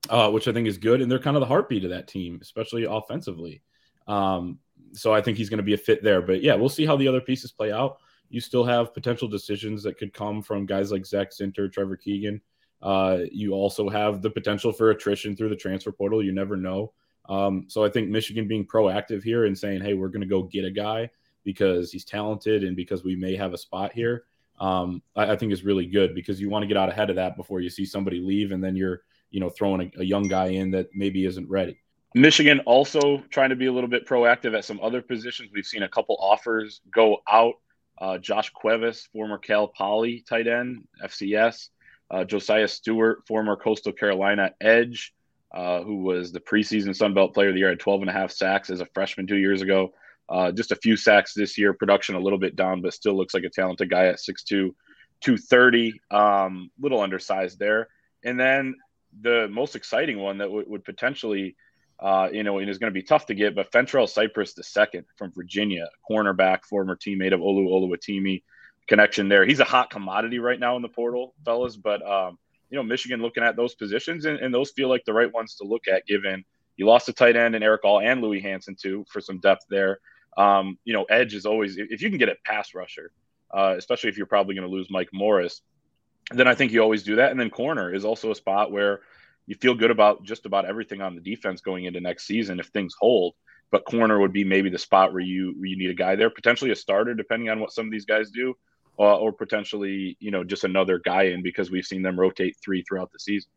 uh, 0.08 0.31
which 0.31 0.49
I 0.49 0.52
think 0.52 0.67
is 0.67 0.79
good. 0.79 1.00
And 1.00 1.11
they're 1.11 1.19
kind 1.19 1.37
of 1.37 1.40
the 1.40 1.46
heartbeat 1.46 1.84
of 1.84 1.90
that 1.90 2.08
team, 2.08 2.38
especially 2.40 2.84
offensively. 2.84 3.62
Um, 4.08 4.58
so 4.93 5.12
I 5.12 5.20
think 5.20 5.38
he's 5.38 5.50
going 5.50 5.58
to 5.58 5.64
be 5.64 5.75
a 5.75 5.79
fit 5.79 6.02
there. 6.02 6.23
But 6.23 6.43
yeah, 6.43 6.55
we'll 6.55 6.69
see 6.69 6.87
how 6.87 6.96
the 6.96 7.08
other 7.08 7.20
pieces 7.20 7.52
play 7.52 7.73
out. 7.73 7.99
You 8.31 8.40
still 8.40 8.64
have 8.64 8.94
potential 8.94 9.29
decisions 9.29 9.82
that 9.82 9.99
could 9.99 10.14
come 10.14 10.43
from 10.43 10.64
guys 10.64 10.90
like 10.90 11.05
Zach 11.05 11.31
Zinter, 11.31 11.70
Trevor 11.70 11.96
Keegan. 11.96 12.40
Uh, 12.81 13.20
you 13.31 13.52
also 13.52 13.88
have 13.88 14.23
the 14.23 14.31
potential 14.31 14.73
for 14.73 14.90
attrition 14.90 15.37
through 15.37 15.50
the 15.50 15.56
transfer 15.56 15.93
portal. 15.93 16.23
You 16.23 16.32
never 16.32 16.56
know. 16.56 16.93
Um, 17.29 17.67
so 17.69 17.84
I 17.84 17.88
think 17.88 18.08
Michigan 18.08 18.49
being 18.49 18.67
proactive 18.67 19.23
here 19.23 19.44
and 19.44 19.56
saying, 19.56 19.82
hey, 19.82 19.94
we're 19.94 20.08
going 20.08 20.23
to 20.23 20.26
go 20.26 20.43
get 20.43 20.64
a 20.64 20.70
guy 20.70 21.11
because 21.44 21.91
he's 21.93 22.05
talented 22.05 22.65
and 22.65 22.77
because 22.77 23.05
we 23.05 23.17
may 23.17 23.37
have 23.37 23.53
a 23.53 23.59
spot 23.59 23.93
here, 23.93 24.25
um, 24.61 25.03
I, 25.17 25.33
I, 25.33 25.37
think 25.37 25.53
is 25.53 25.65
really 25.65 25.87
good 25.87 26.15
because 26.15 26.41
you 26.41 26.49
want 26.49 26.62
to 26.62 26.67
get 26.67 26.77
out 26.77 26.89
ahead 26.89 27.11
of 27.11 27.17
that 27.17 27.37
before 27.37 27.61
you 27.61 27.71
see 27.71 27.85
somebody 27.85 28.21
leave 28.21 28.53
and 28.53 28.62
then 28.62 28.77
you're, 28.77 29.03
you 29.31 29.41
know, 29.41 29.49
throwing 29.49 29.81
a, 29.81 30.00
a 30.00 30.05
young 30.05 30.29
guy 30.29 30.49
in 30.49 30.71
that 30.73 30.89
maybe 30.94 31.25
isn't 31.25 31.49
ready. 31.49 31.79
Michigan 32.15 32.61
also 32.61 33.19
trying 33.31 33.50
to 33.50 33.56
be 33.56 33.67
a 33.67 33.73
little 33.73 33.89
bit 33.89 34.06
proactive 34.06 34.56
at 34.56 34.65
some 34.65 34.79
other 34.83 35.00
positions. 35.00 35.50
We've 35.53 35.67
seen 35.67 35.83
a 35.83 35.89
couple 35.89 36.17
offers 36.21 36.81
go 36.94 37.23
out. 37.29 37.55
Uh, 37.99 38.19
Josh 38.19 38.50
Cuevas, 38.50 39.09
former 39.12 39.39
Cal 39.39 39.69
Poly 39.69 40.25
tight 40.29 40.47
end, 40.47 40.87
FCS. 41.03 41.71
Uh, 42.11 42.25
Josaiah 42.25 42.69
Stewart, 42.69 43.27
former 43.27 43.56
Coastal 43.56 43.93
Carolina 43.93 44.53
edge 44.61 45.15
uh, 45.53 45.83
who 45.83 45.97
was 45.97 46.33
the 46.33 46.41
preseason 46.41 46.97
Sun 46.97 47.15
Belt 47.15 47.35
Player 47.35 47.49
of 47.49 47.55
the 47.55 47.61
Year, 47.61 47.69
had 47.69 47.81
12 47.81 48.03
and 48.03 48.11
a 48.11 48.12
half 48.12 48.31
sacks 48.31 48.71
as 48.71 48.81
a 48.81 48.87
freshman 48.87 49.27
two 49.27 49.37
years 49.37 49.61
ago. 49.61 49.93
Uh, 50.32 50.50
just 50.50 50.73
a 50.73 50.76
few 50.76 50.96
sacks 50.96 51.34
this 51.34 51.58
year. 51.58 51.75
Production 51.75 52.14
a 52.14 52.20
little 52.20 52.38
bit 52.38 52.56
down, 52.56 52.81
but 52.81 52.94
still 52.94 53.14
looks 53.14 53.34
like 53.34 53.44
a 53.44 53.50
talented 53.50 53.90
guy 53.90 54.06
at 54.06 54.17
6'2", 54.17 54.75
230. 55.20 56.00
Um, 56.11 56.70
little 56.81 57.00
undersized 57.00 57.58
there. 57.58 57.88
And 58.25 58.40
then 58.40 58.76
the 59.20 59.46
most 59.50 59.76
exciting 59.76 60.19
one 60.19 60.38
that 60.38 60.46
w- 60.46 60.64
would 60.67 60.84
potentially, 60.84 61.55
uh, 62.00 62.31
you 62.32 62.44
know, 62.44 62.58
and 62.58 62.70
is 62.70 62.79
going 62.79 62.90
to 62.90 62.99
be 62.99 63.02
tough 63.02 63.26
to 63.26 63.34
get, 63.34 63.55
but 63.55 63.70
Fentrell 63.73 64.08
Cypress 64.08 64.55
the 64.55 64.62
second 64.62 65.05
from 65.17 65.32
Virginia, 65.32 65.87
cornerback, 66.11 66.64
former 66.64 66.96
teammate 66.96 67.34
of 67.34 67.40
Olu 67.40 67.69
Oluwatimi, 67.69 68.43
connection 68.88 69.29
there. 69.29 69.44
He's 69.44 69.61
a 69.61 69.64
hot 69.64 69.90
commodity 69.90 70.38
right 70.38 70.58
now 70.58 70.76
in 70.76 70.82
the 70.82 70.88
portal, 70.88 71.34
fellas. 71.44 71.76
But 71.76 72.00
um, 72.08 72.38
you 72.70 72.76
know, 72.76 72.82
Michigan 72.82 73.20
looking 73.20 73.44
at 73.44 73.55
those 73.55 73.75
positions, 73.75 74.25
and, 74.25 74.38
and 74.38 74.55
those 74.55 74.70
feel 74.70 74.88
like 74.88 75.05
the 75.05 75.12
right 75.12 75.32
ones 75.32 75.56
to 75.56 75.64
look 75.64 75.88
at, 75.88 76.06
given 76.06 76.43
you 76.76 76.87
lost 76.87 77.08
a 77.11 77.12
tight 77.12 77.37
end 77.37 77.55
and 77.55 77.62
Eric 77.62 77.84
All 77.84 78.00
and 78.00 78.23
Louis 78.23 78.40
Hansen 78.40 78.76
too 78.81 79.05
for 79.11 79.20
some 79.20 79.38
depth 79.38 79.67
there. 79.69 79.99
Um, 80.37 80.79
you 80.84 80.93
know, 80.93 81.05
edge 81.05 81.34
is 81.34 81.46
always 81.46 81.76
if 81.76 82.02
you 82.02 82.08
can 82.08 82.19
get 82.19 82.29
a 82.29 82.37
pass 82.44 82.75
rusher, 82.75 83.12
uh, 83.52 83.75
especially 83.76 84.11
if 84.11 84.17
you're 84.17 84.26
probably 84.26 84.55
going 84.55 84.67
to 84.67 84.75
lose 84.75 84.88
Mike 84.90 85.11
Morris, 85.12 85.61
then 86.31 86.49
I 86.49 86.55
think 86.55 86.73
you 86.73 86.81
always 86.81 87.02
do 87.02 87.17
that. 87.17 87.31
And 87.31 87.38
then 87.38 87.50
corner 87.50 87.93
is 87.93 88.05
also 88.05 88.31
a 88.31 88.34
spot 88.34 88.73
where 88.73 89.00
you 89.46 89.56
feel 89.56 89.75
good 89.75 89.90
about 89.90 90.25
just 90.25 90.46
about 90.46 90.64
everything 90.64 91.02
on 91.02 91.14
the 91.14 91.20
defense 91.20 91.60
going 91.60 91.84
into 91.84 92.01
next 92.01 92.27
season 92.27 92.60
if 92.60 92.67
things 92.67 92.94
hold. 92.98 93.34
But 93.70 93.84
corner 93.84 94.20
would 94.20 94.32
be 94.32 94.44
maybe 94.44 94.70
the 94.70 94.79
spot 94.79 95.12
where 95.12 95.22
you 95.22 95.55
where 95.58 95.67
you 95.67 95.77
need 95.77 95.91
a 95.91 95.94
guy 95.94 96.17
there, 96.17 96.31
potentially 96.31 96.70
a 96.70 96.77
starter, 96.77 97.15
depending 97.15 97.48
on 97.48 97.60
what 97.60 97.72
some 97.72 97.86
of 97.86 97.93
these 97.93 98.05
guys 98.05 98.31
do 98.31 98.55
uh, 98.98 99.17
or 99.17 99.32
potentially 99.32 100.17
you 100.20 100.31
know 100.31 100.44
just 100.44 100.65
another 100.65 100.98
guy 100.98 101.24
in 101.24 101.43
because 101.43 101.70
we've 101.70 101.84
seen 101.84 102.03
them 102.03 102.19
rotate 102.19 102.56
three 102.62 102.82
throughout 102.82 103.10
the 103.12 103.19
season. 103.19 103.51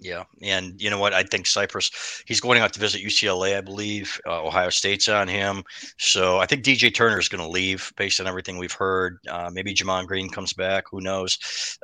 Yeah, 0.00 0.24
and 0.42 0.80
you 0.80 0.90
know 0.90 0.98
what? 0.98 1.12
I 1.12 1.24
think 1.24 1.46
Cypress. 1.46 2.22
He's 2.26 2.40
going 2.40 2.60
out 2.60 2.72
to 2.72 2.80
visit 2.80 3.02
UCLA, 3.02 3.56
I 3.56 3.60
believe. 3.60 4.20
Uh, 4.26 4.44
Ohio 4.44 4.70
State's 4.70 5.08
on 5.08 5.26
him, 5.26 5.64
so 5.98 6.38
I 6.38 6.46
think 6.46 6.62
DJ 6.64 6.94
Turner 6.94 7.18
is 7.18 7.28
going 7.28 7.42
to 7.42 7.50
leave 7.50 7.92
based 7.96 8.20
on 8.20 8.26
everything 8.26 8.58
we've 8.58 8.72
heard. 8.72 9.18
Uh, 9.28 9.50
maybe 9.52 9.74
Gemon 9.74 10.06
Green 10.06 10.28
comes 10.28 10.52
back. 10.52 10.84
Who 10.90 11.00
knows? 11.00 11.38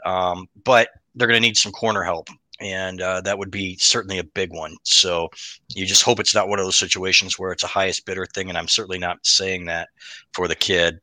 Um, 0.04 0.46
but 0.64 0.88
they're 1.14 1.28
going 1.28 1.40
to 1.40 1.46
need 1.46 1.56
some 1.56 1.72
corner 1.72 2.02
help 2.02 2.28
and 2.60 3.00
uh, 3.00 3.20
that 3.22 3.38
would 3.38 3.50
be 3.50 3.76
certainly 3.76 4.18
a 4.18 4.24
big 4.24 4.52
one. 4.52 4.76
So 4.84 5.28
you 5.74 5.86
just 5.86 6.02
hope 6.02 6.20
it's 6.20 6.34
not 6.34 6.48
one 6.48 6.58
of 6.58 6.64
those 6.64 6.76
situations 6.76 7.38
where 7.38 7.52
it's 7.52 7.64
a 7.64 7.68
highest 7.68 8.06
bidder 8.06 8.26
thing, 8.26 8.48
and 8.48 8.56
I'm 8.56 8.68
certainly 8.68 8.98
not 8.98 9.24
saying 9.26 9.66
that 9.66 9.88
for 10.32 10.46
the 10.46 10.54
kid 10.54 11.00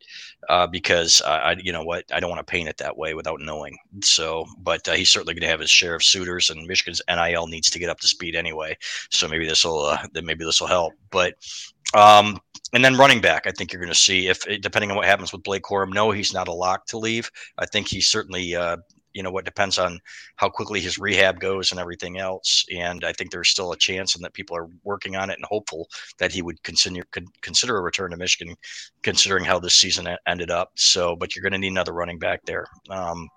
uh, 0.49 0.67
because 0.67 1.21
I, 1.21 1.55
you 1.61 1.71
know 1.71 1.83
what, 1.83 2.05
I 2.11 2.19
don't 2.19 2.29
want 2.29 2.45
to 2.45 2.51
paint 2.51 2.69
it 2.69 2.77
that 2.77 2.97
way 2.97 3.13
without 3.13 3.41
knowing. 3.41 3.77
So, 4.01 4.45
but 4.59 4.87
uh, 4.87 4.93
he's 4.93 5.09
certainly 5.09 5.33
going 5.33 5.41
to 5.41 5.47
have 5.47 5.59
his 5.59 5.69
share 5.69 5.95
of 5.95 6.03
suitors, 6.03 6.49
and 6.49 6.65
Michigan's 6.65 7.01
NIL 7.09 7.47
needs 7.47 7.69
to 7.69 7.79
get 7.79 7.89
up 7.89 7.99
to 7.99 8.07
speed 8.07 8.35
anyway. 8.35 8.77
So 9.09 9.27
maybe 9.27 9.47
this 9.47 9.65
will, 9.65 9.85
uh, 9.85 10.07
maybe 10.23 10.45
this 10.45 10.61
will 10.61 10.67
help. 10.67 10.93
But 11.09 11.35
um, 11.93 12.39
and 12.73 12.83
then 12.85 12.97
running 12.97 13.21
back, 13.21 13.47
I 13.47 13.51
think 13.51 13.73
you're 13.73 13.81
going 13.81 13.93
to 13.93 13.99
see 13.99 14.27
if 14.27 14.43
depending 14.61 14.91
on 14.91 14.97
what 14.97 15.05
happens 15.05 15.33
with 15.33 15.43
Blake 15.43 15.63
Corum. 15.63 15.93
No, 15.93 16.11
he's 16.11 16.33
not 16.33 16.47
a 16.47 16.53
lock 16.53 16.85
to 16.87 16.97
leave. 16.97 17.29
I 17.57 17.65
think 17.65 17.87
he's 17.87 18.07
certainly 18.07 18.55
uh, 18.55 18.77
you 19.13 19.23
know 19.23 19.31
what 19.31 19.45
depends 19.45 19.77
on 19.77 19.99
how 20.35 20.49
quickly 20.49 20.79
his 20.79 20.97
rehab 20.97 21.39
goes 21.39 21.71
and 21.71 21.79
everything 21.79 22.17
else 22.17 22.65
and 22.75 23.03
i 23.03 23.11
think 23.13 23.31
there's 23.31 23.49
still 23.49 23.71
a 23.71 23.77
chance 23.77 24.15
and 24.15 24.23
that 24.23 24.33
people 24.33 24.55
are 24.55 24.67
working 24.83 25.15
on 25.15 25.29
it 25.29 25.37
and 25.37 25.45
hopeful 25.45 25.87
that 26.17 26.31
he 26.31 26.41
would 26.41 26.61
consider 26.63 27.03
consider 27.41 27.77
a 27.77 27.81
return 27.81 28.11
to 28.11 28.17
michigan 28.17 28.55
considering 29.03 29.43
how 29.43 29.59
this 29.59 29.75
season 29.75 30.07
ended 30.27 30.51
up 30.51 30.71
so 30.75 31.15
but 31.15 31.35
you're 31.35 31.43
going 31.43 31.53
to 31.53 31.57
need 31.57 31.71
another 31.71 31.93
running 31.93 32.19
back 32.19 32.41
there 32.45 32.65
um, 32.89 33.27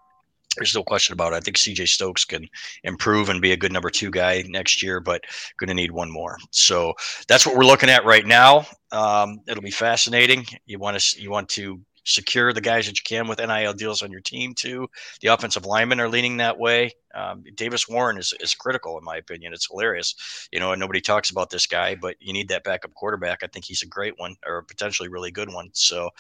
there's 0.57 0.75
no 0.75 0.83
question 0.83 1.13
about 1.13 1.33
it. 1.33 1.37
I 1.37 1.41
think 1.41 1.57
CJ 1.57 1.89
Stokes 1.89 2.25
can 2.25 2.47
improve 2.85 3.29
and 3.29 3.41
be 3.41 3.53
a 3.53 3.57
good 3.57 3.73
number 3.73 3.91
two 3.91 4.11
guy 4.11 4.45
next 4.47 4.83
year, 4.83 5.01
but 5.01 5.23
going 5.59 5.69
to 5.69 5.75
need 5.75 5.91
one 5.91 6.11
more. 6.11 6.39
So 6.51 6.95
that's 7.29 7.47
what 7.47 7.57
we're 7.57 7.65
looking 7.65 7.91
at 7.91 8.05
right 8.05 8.25
now. 8.25 8.67
Um, 8.93 9.41
it'll 9.49 9.63
be 9.63 9.71
fascinating. 9.71 10.47
You 10.67 10.79
want 10.79 10.99
to 10.99 11.21
you 11.21 11.31
want 11.31 11.49
to 11.51 11.81
secure 12.05 12.53
the 12.53 12.61
guys 12.61 12.87
that 12.87 12.99
you 12.99 13.03
can 13.05 13.29
with 13.29 13.39
NIL 13.39 13.73
deals 13.73 14.03
on 14.03 14.11
your 14.11 14.21
team 14.21 14.55
too. 14.55 14.89
The 15.21 15.29
offensive 15.29 15.67
linemen 15.67 16.01
are 16.01 16.09
leaning 16.09 16.39
that 16.39 16.59
way. 16.59 16.93
Um, 17.15 17.45
Davis 17.55 17.89
Warren 17.89 18.19
is, 18.19 18.35
is 18.41 18.55
critical 18.55 18.99
in 18.99 19.05
my 19.05 19.17
opinion. 19.17 19.53
It's 19.53 19.69
hilarious, 19.69 20.49
you 20.53 20.61
know, 20.61 20.73
and 20.73 20.81
nobody 20.81 21.01
talks 21.01 21.31
about 21.31 21.51
this 21.51 21.67
guy, 21.67 21.95
but 21.95 22.17
you 22.21 22.33
need 22.33 22.49
that 22.49 22.65
backup 22.65 22.95
quarterback. 22.95 23.43
I 23.43 23.47
think 23.47 23.65
he's 23.65 23.83
a 23.83 23.87
great 23.87 24.15
one 24.19 24.37
or 24.47 24.59
a 24.59 24.65
potentially 24.65 25.09
really 25.09 25.31
good 25.31 25.53
one. 25.53 25.71
So, 25.73 26.11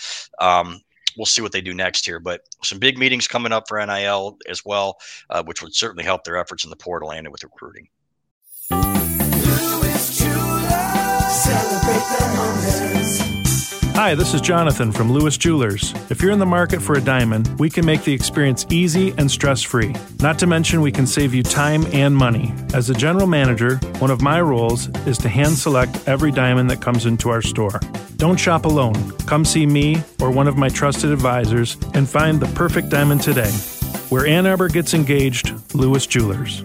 um, 0.40 0.80
we'll 1.16 1.26
see 1.26 1.42
what 1.42 1.52
they 1.52 1.60
do 1.60 1.74
next 1.74 2.04
here. 2.04 2.18
But 2.18 2.42
some 2.62 2.78
big 2.78 2.98
meetings 2.98 3.28
coming 3.28 3.52
up 3.52 3.68
for 3.68 3.84
NIL 3.84 4.38
as 4.48 4.64
well, 4.64 4.98
uh, 5.30 5.42
which 5.44 5.62
would 5.62 5.74
certainly 5.74 6.04
help 6.04 6.24
their 6.24 6.36
efforts 6.36 6.64
in 6.64 6.70
the 6.70 6.76
portal 6.76 7.12
and 7.12 7.28
with 7.30 7.44
recruiting. 7.44 7.88
Hi, 13.94 14.16
this 14.16 14.34
is 14.34 14.40
Jonathan 14.40 14.90
from 14.90 15.12
Lewis 15.12 15.36
Jewelers. 15.36 15.94
If 16.10 16.20
you're 16.20 16.32
in 16.32 16.40
the 16.40 16.44
market 16.44 16.82
for 16.82 16.96
a 16.96 17.00
diamond, 17.00 17.48
we 17.60 17.70
can 17.70 17.86
make 17.86 18.02
the 18.02 18.12
experience 18.12 18.66
easy 18.68 19.14
and 19.18 19.30
stress 19.30 19.62
free. 19.62 19.94
Not 20.18 20.36
to 20.40 20.48
mention, 20.48 20.80
we 20.80 20.90
can 20.90 21.06
save 21.06 21.32
you 21.32 21.44
time 21.44 21.86
and 21.92 22.14
money. 22.14 22.52
As 22.74 22.90
a 22.90 22.94
general 22.94 23.28
manager, 23.28 23.76
one 24.00 24.10
of 24.10 24.20
my 24.20 24.40
roles 24.40 24.88
is 25.06 25.16
to 25.18 25.28
hand 25.28 25.56
select 25.56 26.08
every 26.08 26.32
diamond 26.32 26.68
that 26.70 26.82
comes 26.82 27.06
into 27.06 27.28
our 27.28 27.40
store. 27.40 27.78
Don't 28.16 28.38
shop 28.38 28.64
alone. 28.64 29.12
Come 29.28 29.44
see 29.44 29.64
me 29.64 30.02
or 30.20 30.32
one 30.32 30.48
of 30.48 30.56
my 30.56 30.68
trusted 30.68 31.12
advisors 31.12 31.76
and 31.94 32.08
find 32.08 32.40
the 32.40 32.52
perfect 32.56 32.88
diamond 32.88 33.22
today. 33.22 33.52
Where 34.10 34.26
Ann 34.26 34.48
Arbor 34.48 34.70
gets 34.70 34.92
engaged, 34.92 35.54
Lewis 35.72 36.04
Jewelers. 36.04 36.64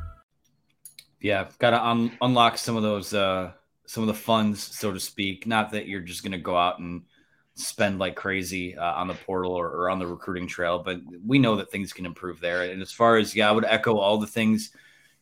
yeah, 1.21 1.47
got 1.59 1.71
to 1.71 1.83
un- 1.83 2.11
unlock 2.21 2.57
some 2.57 2.75
of 2.75 2.83
those 2.83 3.13
uh, 3.13 3.51
some 3.85 4.03
of 4.03 4.07
the 4.07 4.13
funds, 4.13 4.61
so 4.61 4.91
to 4.91 4.99
speak. 4.99 5.45
Not 5.45 5.71
that 5.71 5.87
you're 5.87 6.01
just 6.01 6.23
going 6.23 6.31
to 6.31 6.37
go 6.37 6.57
out 6.57 6.79
and 6.79 7.03
spend 7.55 7.99
like 7.99 8.15
crazy 8.15 8.75
uh, 8.75 8.93
on 8.93 9.07
the 9.07 9.13
portal 9.13 9.51
or, 9.51 9.67
or, 9.67 9.89
on 9.89 9.99
the 9.99 10.07
recruiting 10.07 10.47
trail, 10.47 10.79
but 10.79 10.99
we 11.25 11.37
know 11.37 11.55
that 11.57 11.69
things 11.69 11.93
can 11.93 12.05
improve 12.05 12.39
there. 12.39 12.63
And 12.63 12.81
as 12.81 12.91
far 12.91 13.17
as 13.17 13.35
yeah, 13.35 13.49
I 13.49 13.51
would 13.51 13.65
echo 13.65 13.97
all 13.97 14.17
the 14.17 14.27
things 14.27 14.71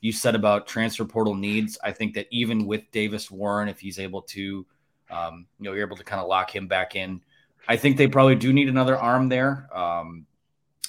you 0.02 0.12
said 0.12 0.36
about 0.36 0.68
transfer 0.68 1.06
portal 1.06 1.36
needs. 1.36 1.78
I 1.84 1.92
think 1.92 2.14
that 2.14 2.28
even 2.32 2.66
with 2.66 2.90
Davis 2.92 3.30
Warren, 3.30 3.68
if 3.68 3.80
he's 3.80 4.00
able 4.00 4.22
to, 4.24 4.66
um, 5.12 5.48
you 5.60 5.66
know, 5.66 5.74
you're 5.74 5.86
able 5.86 5.98
to 5.98 6.04
kind 6.04 6.22
of 6.22 6.28
lock 6.28 6.56
him 6.56 6.68
back 6.68 6.96
in. 6.96 7.22
I 7.68 7.76
think 7.76 7.98
they 7.98 8.08
probably 8.08 8.36
do 8.36 8.54
need 8.54 8.70
another 8.70 8.98
arm 8.98 9.28
there. 9.28 9.68
Um, 9.76 10.26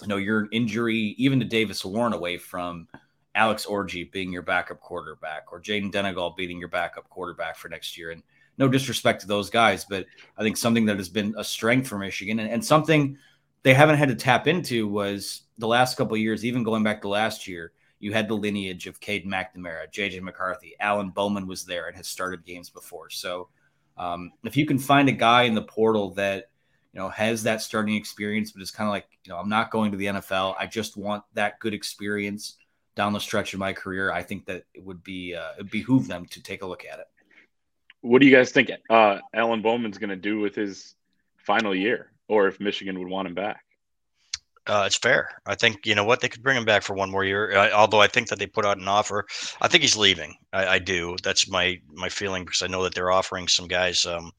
you 0.00 0.06
know, 0.06 0.16
your 0.16 0.48
injury, 0.52 1.14
even 1.18 1.40
to 1.40 1.44
Davis 1.44 1.84
Warren, 1.84 2.12
away 2.12 2.38
from 2.38 2.86
Alex 3.34 3.66
Orji 3.66 4.10
being 4.10 4.32
your 4.32 4.42
backup 4.42 4.80
quarterback 4.80 5.52
or 5.52 5.60
Jayden 5.60 5.92
Denegal 5.92 6.36
being 6.36 6.58
your 6.58 6.68
backup 6.68 7.08
quarterback 7.08 7.56
for 7.56 7.68
next 7.68 7.96
year. 7.96 8.10
And 8.10 8.22
no 8.58 8.68
disrespect 8.68 9.22
to 9.22 9.26
those 9.26 9.50
guys, 9.50 9.84
but 9.84 10.06
I 10.36 10.42
think 10.42 10.56
something 10.56 10.86
that 10.86 10.98
has 10.98 11.08
been 11.08 11.34
a 11.38 11.44
strength 11.44 11.88
for 11.88 11.98
Michigan 11.98 12.40
and, 12.40 12.50
and 12.50 12.64
something 12.64 13.16
they 13.62 13.74
haven't 13.74 13.96
had 13.96 14.08
to 14.08 14.14
tap 14.14 14.46
into 14.46 14.88
was 14.88 15.42
the 15.58 15.68
last 15.68 15.96
couple 15.96 16.16
years, 16.16 16.44
even 16.44 16.62
going 16.62 16.82
back 16.82 17.02
to 17.02 17.08
last 17.08 17.46
year, 17.46 17.72
you 18.00 18.12
had 18.12 18.28
the 18.28 18.34
lineage 18.34 18.86
of 18.86 18.98
Cade 19.00 19.26
McNamara, 19.26 19.90
JJ 19.92 20.22
McCarthy, 20.22 20.74
Alan 20.80 21.10
Bowman 21.10 21.46
was 21.46 21.64
there 21.64 21.86
and 21.86 21.96
has 21.96 22.08
started 22.08 22.44
games 22.44 22.70
before. 22.70 23.10
So 23.10 23.48
um, 23.96 24.32
if 24.44 24.56
you 24.56 24.64
can 24.64 24.78
find 24.78 25.08
a 25.08 25.12
guy 25.12 25.42
in 25.42 25.54
the 25.54 25.62
portal 25.62 26.10
that 26.14 26.50
you 26.92 26.98
know 26.98 27.10
has 27.10 27.42
that 27.44 27.60
starting 27.60 27.94
experience, 27.94 28.50
but 28.50 28.62
is 28.62 28.70
kind 28.70 28.88
of 28.88 28.92
like 28.92 29.06
you 29.24 29.30
know 29.30 29.38
I'm 29.38 29.50
not 29.50 29.70
going 29.70 29.92
to 29.92 29.98
the 29.98 30.06
NFL, 30.06 30.56
I 30.58 30.66
just 30.66 30.96
want 30.96 31.22
that 31.34 31.60
good 31.60 31.74
experience 31.74 32.56
down 32.96 33.12
the 33.12 33.20
stretch 33.20 33.54
of 33.54 33.60
my 33.60 33.72
career, 33.72 34.12
I 34.12 34.22
think 34.22 34.46
that 34.46 34.64
it 34.74 34.84
would 34.84 35.02
be 35.02 35.34
uh, 35.34 35.60
it 35.60 35.70
behoove 35.70 36.06
them 36.06 36.26
to 36.26 36.42
take 36.42 36.62
a 36.62 36.66
look 36.66 36.84
at 36.84 36.98
it. 36.98 37.06
What 38.02 38.20
do 38.20 38.26
you 38.26 38.34
guys 38.34 38.50
think 38.50 38.70
uh, 38.88 39.18
Alan 39.34 39.62
Bowman's 39.62 39.98
going 39.98 40.10
to 40.10 40.16
do 40.16 40.40
with 40.40 40.54
his 40.54 40.94
final 41.36 41.74
year, 41.74 42.12
or 42.28 42.46
if 42.46 42.60
Michigan 42.60 42.98
would 42.98 43.08
want 43.08 43.28
him 43.28 43.34
back? 43.34 43.64
Uh, 44.66 44.84
it's 44.86 44.96
fair. 44.96 45.30
I 45.46 45.54
think 45.54 45.86
you 45.86 45.94
know 45.94 46.04
what 46.04 46.20
they 46.20 46.28
could 46.28 46.42
bring 46.42 46.56
him 46.56 46.64
back 46.64 46.82
for 46.82 46.94
one 46.94 47.10
more 47.10 47.24
year. 47.24 47.56
Uh, 47.56 47.70
although 47.72 48.00
I 48.00 48.06
think 48.06 48.28
that 48.28 48.38
they 48.38 48.46
put 48.46 48.66
out 48.66 48.78
an 48.78 48.88
offer, 48.88 49.26
I 49.60 49.68
think 49.68 49.82
he's 49.82 49.96
leaving. 49.96 50.34
I, 50.52 50.66
I, 50.66 50.78
do. 50.78 51.16
That's 51.22 51.48
my 51.48 51.80
my 51.92 52.08
feeling 52.08 52.44
because 52.44 52.62
I 52.62 52.66
know 52.66 52.82
that 52.84 52.94
they're 52.94 53.10
offering 53.10 53.48
some 53.48 53.66
guys 53.66 54.04
um, 54.06 54.30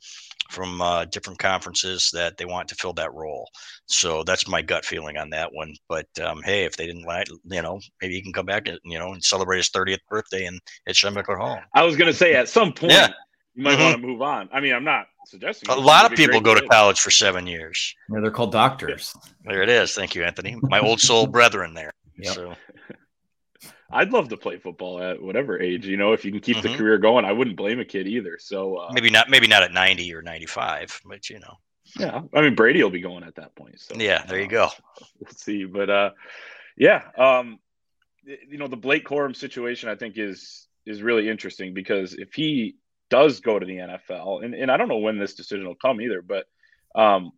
from 0.52 0.82
uh, 0.82 1.06
different 1.06 1.40
conferences 1.40 2.10
that 2.14 2.38
they 2.38 2.46
want 2.46 2.68
to 2.68 2.76
fill 2.76 2.94
that 2.94 3.14
role. 3.14 3.48
So 3.86 4.24
that's 4.24 4.48
my 4.48 4.62
gut 4.62 4.86
feeling 4.86 5.18
on 5.18 5.30
that 5.32 5.54
one. 5.54 5.74
But 5.88 6.08
um, 6.22 6.42
hey, 6.44 6.66
if 6.66 6.76
they 6.76 6.86
didn't 6.86 7.06
like, 7.06 7.28
you 7.46 7.62
know, 7.62 7.80
maybe 8.02 8.16
he 8.16 8.22
can 8.22 8.34
come 8.34 8.46
back, 8.46 8.68
and 8.68 8.78
you 8.84 9.00
know, 9.00 9.14
and 9.14 9.24
celebrate 9.24 9.58
his 9.58 9.70
30th 9.70 10.00
birthday 10.10 10.46
in 10.46 10.60
at 10.88 10.96
Schembechler 10.96 11.38
Hall. 11.38 11.60
I 11.74 11.84
was 11.84 11.96
going 11.96 12.12
to 12.12 12.18
say 12.18 12.34
at 12.34 12.50
some 12.50 12.74
point 12.74 12.92
yeah. 12.92 13.10
you 13.56 13.64
might 13.64 13.74
mm-hmm. 13.74 13.84
want 13.84 14.02
to 14.02 14.08
move 14.08 14.22
on. 14.22 14.50
I 14.52 14.60
mean, 14.60 14.74
I'm 14.74 14.84
not 14.84 15.08
suggesting 15.26 15.70
a 15.70 15.76
lot 15.76 16.12
of 16.12 16.18
people 16.18 16.42
go 16.42 16.54
to 16.54 16.68
college 16.68 17.00
for 17.00 17.12
seven 17.12 17.48
years. 17.48 17.96
Yeah, 18.10 18.20
they're 18.22 18.32
called 18.32 18.52
doctors. 18.52 19.16
There 19.46 19.62
it 19.64 19.70
is. 19.70 19.94
Thank 19.94 20.16
you, 20.16 20.24
Anthony. 20.24 20.58
My 20.62 20.80
old 20.80 21.00
soul 21.00 21.28
brethren 21.38 21.74
there. 21.74 21.92
Yep. 22.18 22.34
So. 22.34 22.56
I'd 23.94 24.12
love 24.12 24.30
to 24.30 24.38
play 24.38 24.58
football 24.58 25.02
at 25.02 25.22
whatever 25.22 25.60
age. 25.60 25.86
You 25.86 25.98
know, 25.98 26.14
if 26.14 26.26
you 26.26 26.32
can 26.32 26.40
keep 26.40 26.58
mm-hmm. 26.58 26.72
the 26.72 26.78
career 26.78 26.98
going, 26.98 27.26
I 27.26 27.32
wouldn't 27.32 27.58
blame 27.58 27.80
a 27.80 27.86
kid 27.86 28.08
either. 28.08 28.38
So 28.40 28.76
uh, 28.78 28.92
maybe 28.94 29.10
not, 29.10 29.30
maybe 29.30 29.48
not 29.48 29.64
at 29.64 29.74
ninety 29.74 30.14
or 30.14 30.22
ninety-five, 30.22 31.02
but 31.06 31.30
you 31.30 31.40
know. 31.40 31.58
Yeah, 31.98 32.22
I 32.34 32.42
mean 32.42 32.56
Brady 32.56 32.84
will 32.84 32.90
be 32.90 33.02
going 33.02 33.24
at 33.24 33.36
that 33.36 33.56
point. 33.56 33.80
So 33.80 33.96
yeah, 33.98 34.24
there 34.24 34.40
you 34.40 34.48
go. 34.48 34.70
we'll 35.20 35.34
see, 35.36 35.66
but 35.66 35.90
uh, 35.90 36.12
yeah, 36.78 37.04
um, 37.18 37.60
you 38.24 38.58
know 38.58 38.68
the 38.68 38.78
Blake 38.78 39.06
Corum 39.06 39.36
situation 39.36 39.90
I 39.90 39.96
think 39.96 40.18
is 40.18 40.68
is 40.86 41.02
really 41.02 41.30
interesting 41.30 41.74
because 41.74 42.14
if 42.14 42.34
he 42.34 42.76
does 43.10 43.42
go 43.42 43.60
to 43.60 43.66
the 43.66 43.78
NFL, 43.78 44.44
and, 44.44 44.56
and 44.56 44.72
I 44.72 44.78
don't 44.78 44.88
know 44.88 44.98
when 44.98 45.20
this 45.20 45.36
decision 45.36 45.68
will 45.68 45.76
come 45.76 46.00
either, 46.02 46.22
but 46.22 46.46
um, 46.96 47.32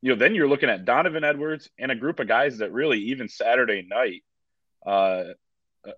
you 0.00 0.10
know 0.10 0.18
then 0.18 0.34
you're 0.34 0.48
looking 0.48 0.70
at 0.70 0.84
Donovan 0.84 1.24
Edwards 1.24 1.68
and 1.78 1.92
a 1.92 1.96
group 1.96 2.20
of 2.20 2.28
guys 2.28 2.58
that 2.58 2.72
really 2.72 2.98
even 2.98 3.28
Saturday 3.28 3.86
night 3.88 4.22
uh, 4.86 5.24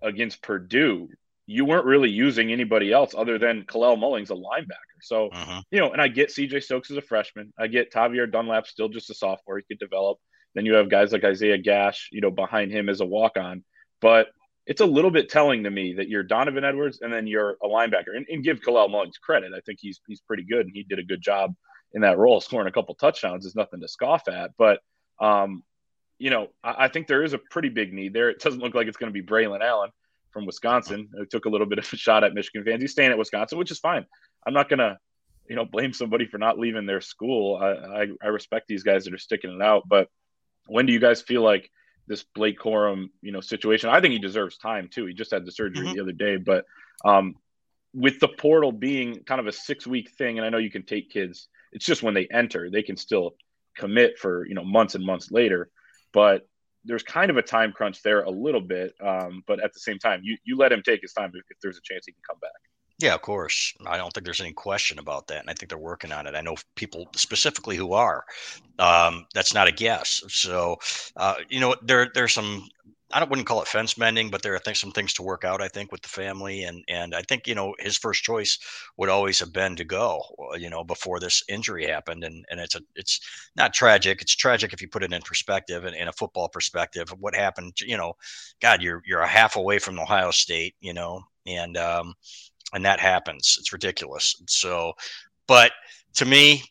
against 0.01 0.41
Purdue, 0.41 1.09
you 1.45 1.65
weren't 1.65 1.85
really 1.85 2.09
using 2.09 2.51
anybody 2.51 2.91
else 2.91 3.13
other 3.17 3.37
than 3.37 3.63
Kalel 3.63 3.97
Mullings, 3.97 4.29
a 4.29 4.35
linebacker. 4.35 5.01
So, 5.01 5.29
uh-huh. 5.29 5.61
you 5.71 5.79
know, 5.79 5.91
and 5.91 6.01
I 6.01 6.07
get 6.07 6.29
CJ 6.29 6.63
Stokes 6.63 6.89
as 6.89 6.97
a 6.97 7.01
freshman. 7.01 7.53
I 7.59 7.67
get 7.67 7.91
Tavierre 7.91 8.31
Dunlap 8.31 8.67
still 8.67 8.87
just 8.87 9.09
a 9.09 9.13
sophomore. 9.13 9.57
He 9.57 9.63
could 9.63 9.79
develop. 9.79 10.19
Then 10.55 10.65
you 10.65 10.73
have 10.75 10.89
guys 10.89 11.11
like 11.11 11.23
Isaiah 11.23 11.57
Gash, 11.57 12.09
you 12.11 12.21
know, 12.21 12.31
behind 12.31 12.71
him 12.71 12.87
as 12.87 13.01
a 13.01 13.05
walk 13.05 13.37
on. 13.37 13.63
But 13.99 14.27
it's 14.65 14.81
a 14.81 14.85
little 14.85 15.11
bit 15.11 15.29
telling 15.29 15.63
to 15.63 15.69
me 15.69 15.95
that 15.95 16.07
you're 16.07 16.23
Donovan 16.23 16.63
Edwards 16.63 16.99
and 17.01 17.11
then 17.11 17.27
you're 17.27 17.57
a 17.61 17.67
linebacker. 17.67 18.15
And, 18.15 18.25
and 18.29 18.43
give 18.43 18.61
Kalel 18.61 18.89
Mullings 18.89 19.19
credit. 19.21 19.51
I 19.55 19.59
think 19.61 19.79
he's 19.81 19.99
he's 20.07 20.21
pretty 20.21 20.43
good 20.43 20.65
and 20.65 20.71
he 20.73 20.83
did 20.83 20.99
a 20.99 21.03
good 21.03 21.21
job 21.21 21.53
in 21.93 22.01
that 22.01 22.17
role. 22.17 22.39
Scoring 22.39 22.67
a 22.67 22.71
couple 22.71 22.95
touchdowns 22.95 23.45
is 23.45 23.55
nothing 23.55 23.81
to 23.81 23.87
scoff 23.87 24.27
at. 24.29 24.51
But 24.57 24.79
um, 25.19 25.63
you 26.19 26.29
know, 26.29 26.47
I, 26.63 26.85
I, 26.85 26.87
think 26.87 27.07
there 27.07 27.23
is 27.23 27.33
a 27.33 27.37
pretty 27.37 27.69
big 27.69 27.93
need 27.93 28.13
there. 28.13 28.29
It 28.29 28.39
doesn't 28.39 28.59
look 28.59 28.75
like 28.75 28.87
it's 28.87 28.97
going 28.97 29.13
to 29.13 29.21
be 29.21 29.25
Braylon 29.25 29.61
Allen 29.61 29.89
from 30.31 30.45
Wisconsin, 30.45 31.09
who 31.13 31.25
took 31.25 31.45
a 31.45 31.49
little 31.49 31.67
bit 31.67 31.79
of 31.79 31.91
a 31.91 31.97
shot 31.97 32.23
at 32.23 32.33
Michigan 32.33 32.63
fans. 32.63 32.81
He's 32.81 32.91
staying 32.91 33.11
at 33.11 33.17
Wisconsin, 33.17 33.57
which 33.57 33.71
is 33.71 33.79
fine. 33.79 34.05
I'm 34.45 34.53
not 34.53 34.69
going 34.69 34.79
to, 34.79 34.97
you 35.47 35.55
know, 35.55 35.65
blame 35.65 35.93
somebody 35.93 36.25
for 36.25 36.37
not 36.37 36.59
leaving 36.59 36.85
their 36.85 37.01
school. 37.01 37.57
I, 37.57 37.67
I, 37.71 38.07
I, 38.23 38.27
respect 38.27 38.67
these 38.67 38.83
guys 38.83 39.05
that 39.05 39.13
are 39.13 39.19
sticking 39.19 39.51
it 39.51 39.61
out. 39.61 39.83
But 39.87 40.07
when 40.67 40.85
do 40.85 40.93
you 40.93 40.99
guys 40.99 41.21
feel 41.21 41.43
like 41.43 41.69
this 42.07 42.23
Blake 42.23 42.59
Corum, 42.59 43.09
you 43.21 43.31
know, 43.31 43.41
situation? 43.41 43.89
I 43.89 44.01
think 44.01 44.13
he 44.13 44.19
deserves 44.19 44.57
time 44.57 44.89
too. 44.91 45.05
He 45.05 45.13
just 45.13 45.31
had 45.31 45.45
the 45.45 45.51
surgery 45.51 45.85
mm-hmm. 45.85 45.95
the 45.95 46.01
other 46.01 46.11
day, 46.11 46.37
but 46.37 46.65
um, 47.05 47.35
with 47.93 48.19
the 48.19 48.27
portal 48.27 48.71
being 48.71 49.23
kind 49.23 49.39
of 49.39 49.47
a 49.47 49.51
six 49.51 49.85
week 49.85 50.09
thing, 50.17 50.37
and 50.37 50.45
I 50.45 50.49
know 50.49 50.57
you 50.57 50.71
can 50.71 50.83
take 50.83 51.11
kids. 51.11 51.47
It's 51.71 51.85
just 51.85 52.03
when 52.03 52.13
they 52.13 52.27
enter, 52.31 52.69
they 52.69 52.83
can 52.83 52.97
still 52.97 53.35
commit 53.75 54.17
for 54.17 54.45
you 54.47 54.55
know 54.55 54.63
months 54.63 54.95
and 54.95 55.05
months 55.05 55.31
later 55.31 55.69
but 56.13 56.47
there's 56.85 57.03
kind 57.03 57.29
of 57.29 57.37
a 57.37 57.41
time 57.41 57.71
crunch 57.71 58.01
there 58.03 58.23
a 58.23 58.29
little 58.29 58.61
bit. 58.61 58.93
Um, 59.01 59.43
but 59.47 59.63
at 59.63 59.73
the 59.73 59.79
same 59.79 59.99
time, 59.99 60.21
you 60.23 60.37
you 60.43 60.57
let 60.57 60.71
him 60.71 60.81
take 60.83 61.01
his 61.01 61.13
time 61.13 61.31
if, 61.33 61.43
if 61.49 61.57
there's 61.61 61.77
a 61.77 61.81
chance 61.81 62.05
he 62.05 62.11
can 62.11 62.21
come 62.29 62.39
back. 62.39 62.51
Yeah, 62.99 63.15
of 63.15 63.21
course. 63.21 63.73
I 63.85 63.97
don't 63.97 64.13
think 64.13 64.23
there's 64.23 64.41
any 64.41 64.53
question 64.53 64.99
about 64.99 65.27
that, 65.27 65.41
and 65.41 65.49
I 65.49 65.53
think 65.53 65.69
they're 65.69 65.77
working 65.77 66.11
on 66.11 66.27
it. 66.27 66.35
I 66.35 66.41
know 66.41 66.55
people 66.75 67.07
specifically 67.15 67.75
who 67.75 67.93
are. 67.93 68.23
Um, 68.79 69.25
that's 69.33 69.53
not 69.53 69.67
a 69.67 69.71
guess. 69.71 70.23
So, 70.29 70.77
uh, 71.17 71.35
you 71.49 71.59
know, 71.59 71.75
there 71.81 72.11
there's 72.13 72.33
some 72.33 72.67
I 73.13 73.19
don't 73.19 73.29
wouldn't 73.29 73.47
call 73.47 73.61
it 73.61 73.67
fence 73.67 73.97
mending, 73.97 74.29
but 74.29 74.41
there 74.41 74.55
are 74.55 74.73
some 74.73 74.91
things 74.91 75.13
to 75.13 75.23
work 75.23 75.43
out. 75.43 75.61
I 75.61 75.67
think 75.67 75.91
with 75.91 76.01
the 76.01 76.09
family, 76.09 76.63
and 76.63 76.83
and 76.87 77.13
I 77.13 77.21
think 77.21 77.47
you 77.47 77.55
know 77.55 77.75
his 77.79 77.97
first 77.97 78.23
choice 78.23 78.57
would 78.97 79.09
always 79.09 79.39
have 79.39 79.53
been 79.53 79.75
to 79.75 79.83
go, 79.85 80.23
uh, 80.51 80.55
you 80.55 80.69
know, 80.69 80.83
before 80.83 81.19
this 81.19 81.43
injury 81.47 81.85
happened, 81.87 82.23
and 82.23 82.45
and 82.49 82.59
it's 82.59 82.75
a 82.75 82.81
it's 82.95 83.19
not 83.55 83.73
tragic. 83.73 84.21
It's 84.21 84.35
tragic 84.35 84.73
if 84.73 84.81
you 84.81 84.87
put 84.87 85.03
it 85.03 85.13
in 85.13 85.21
perspective 85.21 85.85
and 85.85 85.95
in 85.95 86.07
a 86.07 86.13
football 86.13 86.49
perspective. 86.49 87.09
What 87.19 87.35
happened? 87.35 87.77
You 87.81 87.97
know, 87.97 88.13
God, 88.61 88.81
you're 88.81 89.01
you're 89.05 89.21
a 89.21 89.27
half 89.27 89.55
away 89.55 89.79
from 89.79 89.99
Ohio 89.99 90.31
State, 90.31 90.75
you 90.81 90.93
know, 90.93 91.21
and 91.45 91.77
um, 91.77 92.15
and 92.73 92.85
that 92.85 92.99
happens. 92.99 93.57
It's 93.59 93.73
ridiculous. 93.73 94.35
So, 94.47 94.93
but 95.47 95.71
to 96.15 96.25
me, 96.25 96.63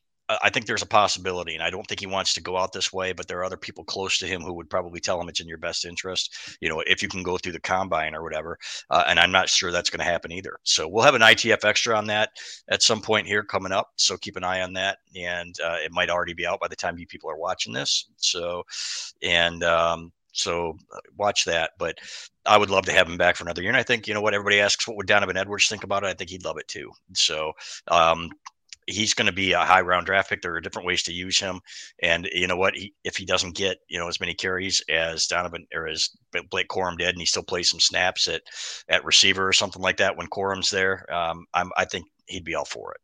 I 0.43 0.51
think 0.51 0.67
there's 0.67 0.83
a 0.83 0.87
possibility, 0.87 1.55
and 1.55 1.62
I 1.62 1.71
don't 1.71 1.87
think 1.87 2.01
he 2.01 2.07
wants 2.07 2.35
to 2.35 2.43
go 2.43 2.57
out 2.57 2.73
this 2.73 2.93
way. 2.93 3.12
But 3.12 3.29
there 3.29 3.39
are 3.39 3.45
other 3.45 3.57
people 3.57 3.85
close 3.85 4.19
to 4.19 4.27
him 4.27 4.43
who 4.43 4.53
would 4.55 4.71
probably 4.71 5.01
tell 5.01 5.21
him 5.21 5.29
it's 5.29 5.41
in 5.41 5.49
your 5.49 5.59
best 5.59 5.85
interest. 5.85 6.57
You 6.61 6.69
know, 6.69 6.83
if 6.87 7.03
you 7.03 7.09
can 7.09 7.23
go 7.23 7.39
through 7.39 7.53
the 7.53 7.61
combine 7.61 8.15
or 8.15 8.23
whatever. 8.23 8.59
Uh, 8.91 9.05
and 9.07 9.19
I'm 9.19 9.33
not 9.33 9.49
sure 9.49 9.73
that's 9.73 9.91
going 9.91 9.99
to 9.99 10.05
happen 10.05 10.33
either. 10.33 10.59
So 10.65 10.89
we'll 10.89 11.05
have 11.05 11.15
an 11.15 11.23
ITF 11.23 11.65
extra 11.65 11.97
on 11.97 12.07
that 12.07 12.31
at 12.69 12.83
some 12.83 13.01
point 13.01 13.27
here 13.27 13.43
coming 13.43 13.73
up. 13.73 13.93
So 13.97 14.17
keep 14.17 14.37
an 14.37 14.45
eye 14.45 14.62
on 14.62 14.73
that, 14.75 14.99
and 15.17 15.55
uh, 15.65 15.77
it 15.85 15.93
might 15.93 16.11
already 16.11 16.35
be 16.35 16.47
out 16.47 16.61
by 16.61 16.69
the 16.69 16.77
time 16.77 16.99
you 16.99 17.07
people 17.07 17.31
are 17.31 17.39
watching 17.39 17.73
this. 17.73 18.09
So, 18.17 18.65
and 19.23 19.62
um, 19.62 20.12
so 20.33 20.77
uh, 20.95 20.99
watch 21.17 21.45
that. 21.45 21.73
But 21.79 21.99
I 22.45 22.57
would 22.57 22.71
love 22.71 22.87
to 22.87 22.93
have 22.93 23.09
him 23.09 23.17
back 23.17 23.37
for 23.37 23.45
another 23.45 23.62
year. 23.62 23.71
And 23.71 23.77
I 23.77 23.83
think, 23.83 24.09
you 24.09 24.15
know 24.15 24.21
what, 24.21 24.35
everybody 24.35 24.61
asks 24.61 24.89
what 24.89 24.97
would 24.97 25.07
Donovan 25.07 25.37
Edwards 25.37 25.69
think 25.69 25.85
about 25.85 26.03
it. 26.03 26.09
I 26.09 26.15
think 26.15 26.31
he'd 26.31 26.45
love 26.45 26.59
it 26.59 26.69
too. 26.69 26.91
So 27.15 27.53
um, 27.89 28.31
he's 28.87 29.15
going 29.15 29.27
to 29.27 29.33
be 29.33 29.53
a 29.53 29.59
high 29.59 29.81
round 29.81 30.07
draft 30.07 30.31
pick. 30.31 30.43
There 30.43 30.55
are 30.55 30.61
different 30.61 30.87
ways 30.87 31.03
to 31.05 31.12
use 31.12 31.39
him, 31.39 31.61
and 32.03 32.29
you 32.33 32.47
know 32.47 32.57
what? 32.57 32.75
He, 32.75 32.95
if 33.05 33.17
he 33.17 33.25
doesn't 33.25 33.57
get 33.57 33.79
you 33.89 33.99
know 33.99 34.09
as 34.09 34.21
many 34.21 34.35
carries 34.35 34.83
as 34.89 35.27
Donovan 35.27 35.67
or 35.75 35.89
as 35.89 36.11
Blake 36.51 36.69
Corum 36.69 36.99
did, 36.99 37.11
and 37.11 37.19
he 37.19 37.27
still 37.27 37.43
plays 37.43 37.71
some 37.71 37.81
snaps 37.81 38.29
at 38.29 38.43
at 38.89 39.05
receiver 39.05 39.47
or 39.47 39.53
something 39.53 39.83
like 39.83 39.99
that 39.99 40.17
when 40.17 40.29
Corum's 40.29 40.71
there, 40.71 41.07
um, 41.12 41.47
I'm, 41.55 41.71
I 41.77 41.85
think 41.85 42.07
he'd 42.27 42.45
be 42.45 42.55
all 42.55 42.65
for 42.65 42.93
it. 42.93 43.01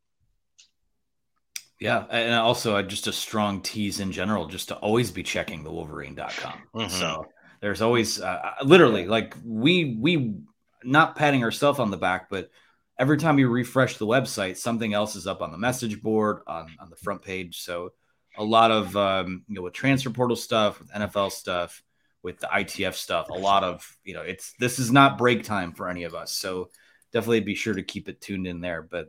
Yeah, 1.81 2.05
and 2.11 2.35
also 2.35 2.83
just 2.83 3.07
a 3.07 3.13
strong 3.13 3.63
tease 3.63 4.01
in 4.01 4.11
general, 4.11 4.47
just 4.47 4.69
to 4.69 4.77
always 4.77 5.13
be 5.13 5.23
checking 5.23 5.63
the 5.63 5.71
Wolverine.com. 5.71 6.63
Mm-hmm. 6.75 6.89
So 6.89 7.27
there's 7.61 7.83
always 7.83 8.21
uh, 8.21 8.55
literally 8.65 9.07
like 9.07 9.37
we 9.45 9.97
we 9.99 10.35
not 10.83 11.17
patting 11.17 11.45
ourselves 11.45 11.79
on 11.79 11.91
the 11.91 11.97
back, 11.97 12.29
but 12.31 12.51
every 12.99 13.17
time 13.17 13.39
you 13.39 13.49
refresh 13.49 13.97
the 13.97 14.07
website, 14.07 14.57
something 14.57 14.93
else 14.93 15.17
is 15.17 15.27
up 15.27 15.43
on 15.43 15.53
the 15.53 15.59
message 15.59 16.03
board, 16.03 16.41
on, 16.47 16.69
on 16.81 16.91
the 16.91 16.97
front 16.97 17.23
page. 17.23 17.61
So 17.61 17.93
a 18.37 18.45
lot 18.45 18.71
of 18.71 18.97
um, 18.97 19.45
you 19.49 19.55
know 19.55 19.63
with 19.63 19.73
transfer 19.73 20.11
portal 20.11 20.37
stuff, 20.37 20.81
with 20.81 20.91
NFL 20.91 21.33
stuff, 21.33 21.83
with 22.23 22.39
the 22.41 22.49
ITF 22.49 22.95
stuff, 22.95 23.31
a 23.31 23.35
lot 23.35 23.65
of 23.65 23.87
you 24.05 24.15
know 24.15 24.23
it's 24.23 24.55
this 24.59 24.79
is 24.79 24.91
not 24.91 25.19
break 25.19 25.45
time 25.45 25.73
for 25.73 25.89
any 25.89 26.05
of 26.05 26.15
us. 26.15 26.33
So 26.33 26.71
definitely 27.13 27.41
be 27.41 27.55
sure 27.55 27.75
to 27.75 27.83
keep 27.83 28.09
it 28.09 28.21
tuned 28.21 28.47
in 28.47 28.61
there. 28.61 28.83
But 28.83 29.09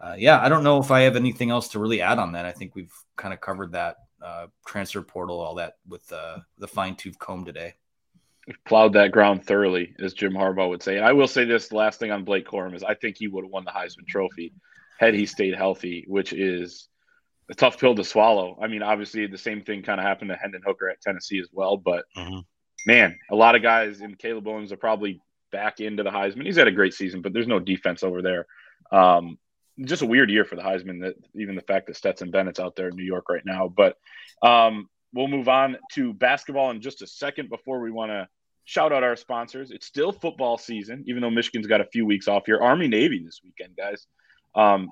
uh, 0.00 0.16
yeah, 0.18 0.40
I 0.40 0.48
don't 0.48 0.64
know 0.64 0.80
if 0.80 0.90
I 0.90 1.02
have 1.02 1.16
anything 1.16 1.50
else 1.50 1.68
to 1.68 1.78
really 1.78 2.00
add 2.00 2.18
on 2.18 2.32
that. 2.32 2.46
I 2.46 2.52
think 2.52 2.74
we've 2.74 2.92
kind 3.16 3.32
of 3.32 3.40
covered 3.40 3.72
that 3.72 3.96
uh, 4.22 4.46
transfer 4.66 5.02
portal, 5.02 5.40
all 5.40 5.56
that 5.56 5.74
with 5.88 6.10
uh, 6.12 6.38
the 6.58 6.68
fine 6.68 6.96
tooth 6.96 7.18
comb 7.18 7.44
today 7.44 7.74
plowed 8.66 8.92
that 8.94 9.12
ground 9.12 9.46
thoroughly, 9.46 9.94
as 10.02 10.14
Jim 10.14 10.32
Harbaugh 10.32 10.68
would 10.68 10.82
say. 10.82 10.96
And 10.96 11.04
I 11.04 11.12
will 11.12 11.28
say 11.28 11.44
this 11.44 11.72
last 11.72 11.98
thing 11.98 12.10
on 12.10 12.24
Blake 12.24 12.46
Corum 12.46 12.74
is 12.74 12.82
I 12.82 12.94
think 12.94 13.16
he 13.16 13.28
would 13.28 13.44
have 13.44 13.50
won 13.50 13.64
the 13.64 13.70
Heisman 13.70 14.06
Trophy 14.06 14.52
had 14.98 15.14
he 15.14 15.26
stayed 15.26 15.54
healthy, 15.54 16.04
which 16.06 16.32
is 16.32 16.88
a 17.50 17.54
tough 17.54 17.78
pill 17.78 17.94
to 17.94 18.04
swallow. 18.04 18.58
I 18.60 18.68
mean, 18.68 18.82
obviously 18.82 19.26
the 19.26 19.38
same 19.38 19.62
thing 19.62 19.82
kind 19.82 20.00
of 20.00 20.06
happened 20.06 20.30
to 20.30 20.36
Hendon 20.36 20.62
Hooker 20.64 20.88
at 20.88 21.00
Tennessee 21.00 21.40
as 21.40 21.48
well, 21.52 21.76
but 21.76 22.04
mm-hmm. 22.16 22.40
man, 22.86 23.18
a 23.30 23.34
lot 23.34 23.54
of 23.54 23.62
guys 23.62 24.00
in 24.00 24.14
Caleb 24.14 24.46
Williams 24.46 24.72
are 24.72 24.76
probably 24.76 25.20
back 25.50 25.80
into 25.80 26.02
the 26.02 26.10
Heisman. 26.10 26.44
He's 26.44 26.56
had 26.56 26.68
a 26.68 26.72
great 26.72 26.94
season, 26.94 27.22
but 27.22 27.32
there's 27.32 27.46
no 27.46 27.60
defense 27.60 28.02
over 28.02 28.22
there. 28.22 28.46
Um, 28.92 29.38
just 29.84 30.02
a 30.02 30.06
weird 30.06 30.30
year 30.30 30.44
for 30.44 30.56
the 30.56 30.62
Heisman. 30.62 31.00
That 31.00 31.16
even 31.34 31.56
the 31.56 31.62
fact 31.62 31.86
that 31.86 31.96
Stetson 31.96 32.30
Bennett's 32.30 32.60
out 32.60 32.76
there 32.76 32.88
in 32.88 32.96
New 32.96 33.04
York 33.04 33.28
right 33.28 33.44
now, 33.44 33.68
but 33.68 33.96
um, 34.42 34.88
we'll 35.12 35.28
move 35.28 35.48
on 35.48 35.76
to 35.92 36.12
basketball 36.12 36.70
in 36.70 36.80
just 36.80 37.02
a 37.02 37.06
second 37.06 37.48
before 37.48 37.80
we 37.80 37.90
want 37.90 38.10
to 38.10 38.28
shout 38.64 38.92
out 38.92 39.02
our 39.02 39.16
sponsors. 39.16 39.70
It's 39.70 39.86
still 39.86 40.12
football 40.12 40.58
season, 40.58 41.04
even 41.06 41.22
though 41.22 41.30
Michigan's 41.30 41.66
got 41.66 41.80
a 41.80 41.86
few 41.86 42.06
weeks 42.06 42.28
off 42.28 42.46
here. 42.46 42.58
Army 42.58 42.88
Navy 42.88 43.22
this 43.24 43.40
weekend, 43.44 43.76
guys. 43.76 44.06
Um, 44.54 44.90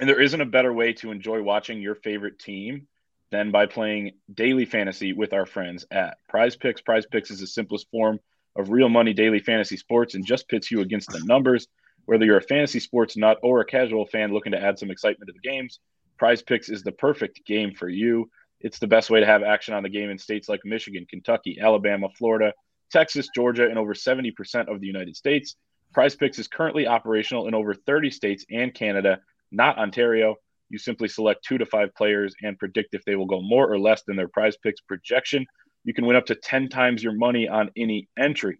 and 0.00 0.08
there 0.08 0.20
isn't 0.20 0.40
a 0.40 0.46
better 0.46 0.72
way 0.72 0.94
to 0.94 1.10
enjoy 1.10 1.42
watching 1.42 1.80
your 1.80 1.94
favorite 1.94 2.38
team 2.38 2.86
than 3.30 3.50
by 3.50 3.66
playing 3.66 4.12
daily 4.32 4.64
fantasy 4.64 5.12
with 5.12 5.32
our 5.32 5.46
friends 5.46 5.86
at 5.90 6.16
Prize 6.28 6.56
Picks. 6.56 6.80
Prize 6.80 7.06
Picks 7.06 7.30
is 7.30 7.40
the 7.40 7.46
simplest 7.46 7.90
form 7.90 8.20
of 8.56 8.70
real 8.70 8.88
money 8.88 9.12
daily 9.12 9.40
fantasy 9.40 9.76
sports 9.76 10.14
and 10.14 10.26
just 10.26 10.48
pits 10.48 10.70
you 10.70 10.80
against 10.80 11.10
the 11.10 11.22
numbers. 11.24 11.66
Whether 12.04 12.24
you're 12.24 12.38
a 12.38 12.42
fantasy 12.42 12.80
sports 12.80 13.16
nut 13.16 13.38
or 13.42 13.60
a 13.60 13.64
casual 13.64 14.06
fan 14.06 14.32
looking 14.32 14.52
to 14.52 14.62
add 14.62 14.78
some 14.78 14.90
excitement 14.90 15.28
to 15.28 15.32
the 15.32 15.48
games, 15.48 15.78
Prize 16.18 16.42
Picks 16.42 16.68
is 16.68 16.82
the 16.82 16.92
perfect 16.92 17.44
game 17.46 17.74
for 17.74 17.88
you. 17.88 18.30
It's 18.60 18.78
the 18.78 18.86
best 18.86 19.10
way 19.10 19.20
to 19.20 19.26
have 19.26 19.42
action 19.42 19.74
on 19.74 19.82
the 19.82 19.88
game 19.88 20.10
in 20.10 20.18
states 20.18 20.48
like 20.48 20.60
Michigan, 20.64 21.06
Kentucky, 21.08 21.58
Alabama, 21.60 22.08
Florida, 22.16 22.52
Texas, 22.92 23.28
Georgia, 23.34 23.66
and 23.68 23.78
over 23.78 23.94
70% 23.94 24.72
of 24.72 24.80
the 24.80 24.86
United 24.86 25.16
States. 25.16 25.56
Prize 25.92 26.14
Picks 26.14 26.38
is 26.38 26.48
currently 26.48 26.86
operational 26.86 27.48
in 27.48 27.54
over 27.54 27.74
30 27.74 28.10
states 28.10 28.44
and 28.50 28.72
Canada, 28.72 29.20
not 29.50 29.78
Ontario. 29.78 30.36
You 30.70 30.78
simply 30.78 31.08
select 31.08 31.44
two 31.44 31.58
to 31.58 31.66
five 31.66 31.94
players 31.94 32.34
and 32.42 32.58
predict 32.58 32.94
if 32.94 33.04
they 33.04 33.16
will 33.16 33.26
go 33.26 33.42
more 33.42 33.70
or 33.70 33.78
less 33.78 34.02
than 34.04 34.16
their 34.16 34.28
prize 34.28 34.56
picks 34.56 34.80
projection. 34.80 35.44
You 35.84 35.92
can 35.92 36.06
win 36.06 36.16
up 36.16 36.26
to 36.26 36.34
10 36.34 36.68
times 36.68 37.02
your 37.02 37.12
money 37.12 37.48
on 37.48 37.70
any 37.76 38.08
entry. 38.18 38.58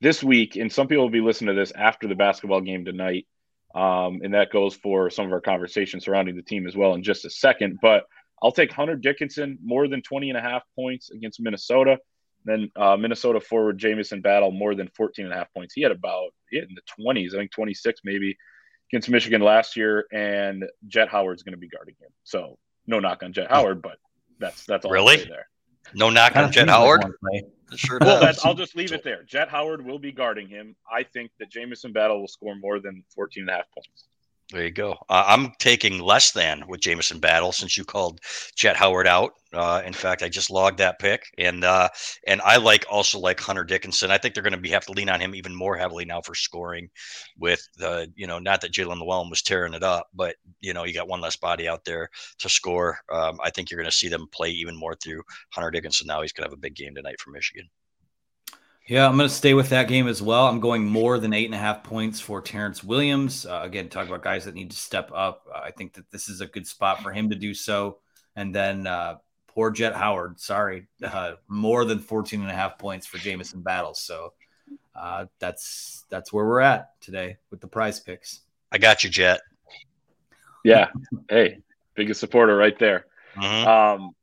This 0.00 0.22
week, 0.22 0.56
and 0.56 0.72
some 0.72 0.86
people 0.86 1.04
will 1.04 1.10
be 1.10 1.20
listening 1.20 1.54
to 1.54 1.60
this 1.60 1.72
after 1.72 2.08
the 2.08 2.14
basketball 2.14 2.60
game 2.60 2.84
tonight, 2.84 3.26
um, 3.74 4.20
and 4.22 4.34
that 4.34 4.52
goes 4.52 4.74
for 4.74 5.10
some 5.10 5.26
of 5.26 5.32
our 5.32 5.40
conversation 5.40 6.00
surrounding 6.00 6.36
the 6.36 6.42
team 6.42 6.66
as 6.66 6.76
well 6.76 6.94
in 6.94 7.02
just 7.02 7.24
a 7.24 7.30
second. 7.30 7.78
But 7.80 8.04
I'll 8.42 8.52
take 8.52 8.72
Hunter 8.72 8.96
Dickinson 8.96 9.58
more 9.62 9.88
than 9.88 10.02
20 10.02 10.30
and 10.30 10.38
a 10.38 10.42
half 10.42 10.62
points 10.76 11.10
against 11.10 11.40
Minnesota. 11.40 11.98
Then 12.44 12.70
uh, 12.76 12.96
Minnesota 12.96 13.40
forward 13.40 13.78
Jamison 13.78 14.20
Battle 14.20 14.50
more 14.50 14.74
than 14.74 14.88
14 14.88 15.24
and 15.24 15.34
a 15.34 15.36
half 15.36 15.52
points. 15.54 15.74
He 15.74 15.82
had 15.82 15.92
about 15.92 16.30
he 16.50 16.58
had 16.58 16.68
in 16.68 16.74
the 16.74 17.02
20s, 17.02 17.34
I 17.34 17.38
think 17.38 17.50
26 17.52 18.00
maybe 18.04 18.36
against 18.92 19.08
Michigan 19.08 19.40
last 19.40 19.76
year, 19.76 20.06
and 20.12 20.64
Jett 20.88 21.08
Howard's 21.08 21.42
going 21.42 21.54
to 21.54 21.58
be 21.58 21.68
guarding 21.68 21.94
him. 22.00 22.10
So 22.24 22.58
no 22.86 23.00
knock 23.00 23.22
on 23.22 23.32
Jett 23.32 23.50
Howard, 23.50 23.82
but 23.82 23.96
that's 24.38 24.64
that's 24.66 24.84
all 24.84 24.90
really 24.90 25.16
there. 25.24 25.48
No 25.94 26.10
knock 26.10 26.36
on 26.36 26.52
Jett 26.52 26.68
Howard. 26.68 27.02
Sure 27.76 27.98
well, 28.00 28.32
I'll 28.44 28.54
just 28.54 28.76
leave 28.76 28.92
it 28.92 29.02
there. 29.02 29.22
Jett 29.24 29.48
Howard 29.48 29.84
will 29.84 29.98
be 29.98 30.12
guarding 30.12 30.48
him. 30.48 30.76
I 30.90 31.02
think 31.02 31.30
that 31.40 31.50
Jamison 31.50 31.92
Battle 31.92 32.20
will 32.20 32.28
score 32.28 32.54
more 32.54 32.78
than 32.78 33.02
14 33.14 33.42
and 33.42 33.50
a 33.50 33.54
half 33.54 33.64
points. 33.74 34.04
There 34.50 34.62
you 34.62 34.70
go. 34.70 34.92
Uh, 35.08 35.24
I'm 35.26 35.52
taking 35.58 36.00
less 36.00 36.32
than 36.32 36.64
with 36.68 36.80
Jamison 36.80 37.18
Battle 37.18 37.50
since 37.50 37.78
you 37.78 37.84
called 37.84 38.20
Jett 38.54 38.76
Howard 38.76 39.06
out. 39.06 39.32
Uh, 39.54 39.80
in 39.86 39.94
fact, 39.94 40.22
I 40.22 40.28
just 40.28 40.50
logged 40.50 40.78
that 40.78 40.98
pick, 40.98 41.24
and 41.38 41.64
uh, 41.64 41.88
and 42.26 42.42
I 42.42 42.58
like 42.58 42.84
also 42.90 43.18
like 43.18 43.40
Hunter 43.40 43.64
Dickinson. 43.64 44.10
I 44.10 44.18
think 44.18 44.34
they're 44.34 44.42
going 44.42 44.52
to 44.52 44.60
be 44.60 44.68
have 44.70 44.84
to 44.86 44.92
lean 44.92 45.08
on 45.08 45.20
him 45.20 45.34
even 45.34 45.54
more 45.54 45.76
heavily 45.76 46.04
now 46.04 46.20
for 46.20 46.34
scoring. 46.34 46.90
With 47.38 47.66
the 47.78 48.12
you 48.16 48.26
know 48.26 48.38
not 48.38 48.60
that 48.60 48.72
Jaelin 48.72 49.00
Llewellyn 49.00 49.30
was 49.30 49.40
tearing 49.42 49.72
it 49.74 49.82
up, 49.82 50.08
but 50.12 50.36
you 50.60 50.74
know 50.74 50.84
you 50.84 50.92
got 50.92 51.08
one 51.08 51.22
less 51.22 51.36
body 51.36 51.66
out 51.66 51.84
there 51.86 52.10
to 52.40 52.48
score. 52.50 52.98
Um, 53.10 53.38
I 53.42 53.50
think 53.50 53.70
you're 53.70 53.80
going 53.80 53.90
to 53.90 53.96
see 53.96 54.08
them 54.08 54.28
play 54.30 54.50
even 54.50 54.76
more 54.76 54.94
through 54.94 55.22
Hunter 55.52 55.70
Dickinson. 55.70 56.06
Now 56.06 56.20
he's 56.20 56.32
going 56.32 56.46
to 56.46 56.50
have 56.50 56.58
a 56.58 56.60
big 56.60 56.74
game 56.76 56.94
tonight 56.94 57.18
for 57.18 57.30
Michigan. 57.30 57.68
Yeah, 58.86 59.08
I'm 59.08 59.16
going 59.16 59.28
to 59.28 59.34
stay 59.34 59.54
with 59.54 59.70
that 59.70 59.88
game 59.88 60.06
as 60.08 60.20
well. 60.20 60.46
I'm 60.46 60.60
going 60.60 60.84
more 60.84 61.18
than 61.18 61.32
eight 61.32 61.46
and 61.46 61.54
a 61.54 61.58
half 61.58 61.82
points 61.82 62.20
for 62.20 62.42
Terrance 62.42 62.84
Williams. 62.84 63.46
Uh, 63.46 63.60
again, 63.62 63.88
talk 63.88 64.06
about 64.06 64.22
guys 64.22 64.44
that 64.44 64.54
need 64.54 64.70
to 64.70 64.76
step 64.76 65.10
up. 65.14 65.46
Uh, 65.52 65.60
I 65.64 65.70
think 65.70 65.94
that 65.94 66.10
this 66.10 66.28
is 66.28 66.42
a 66.42 66.46
good 66.46 66.66
spot 66.66 67.02
for 67.02 67.10
him 67.10 67.30
to 67.30 67.36
do 67.36 67.54
so. 67.54 67.98
And 68.36 68.54
then 68.54 68.86
uh, 68.86 69.16
poor 69.46 69.70
Jett 69.70 69.94
Howard, 69.94 70.38
sorry, 70.38 70.86
uh, 71.02 71.34
more 71.48 71.86
than 71.86 71.98
14 71.98 72.42
and 72.42 72.50
a 72.50 72.54
half 72.54 72.78
points 72.78 73.06
for 73.06 73.16
Jamison 73.16 73.62
Battles. 73.62 74.00
So 74.00 74.34
uh, 74.94 75.26
that's 75.38 76.04
that's 76.10 76.30
where 76.30 76.44
we're 76.44 76.60
at 76.60 77.00
today 77.00 77.38
with 77.50 77.62
the 77.62 77.66
prize 77.66 78.00
picks. 78.00 78.40
I 78.70 78.76
got 78.76 79.02
you, 79.02 79.08
Jett. 79.08 79.40
Yeah. 80.62 80.90
hey, 81.30 81.58
biggest 81.94 82.20
supporter 82.20 82.54
right 82.54 82.78
there. 82.78 83.06
Mm-hmm. 83.36 83.66
Um, 83.66 84.14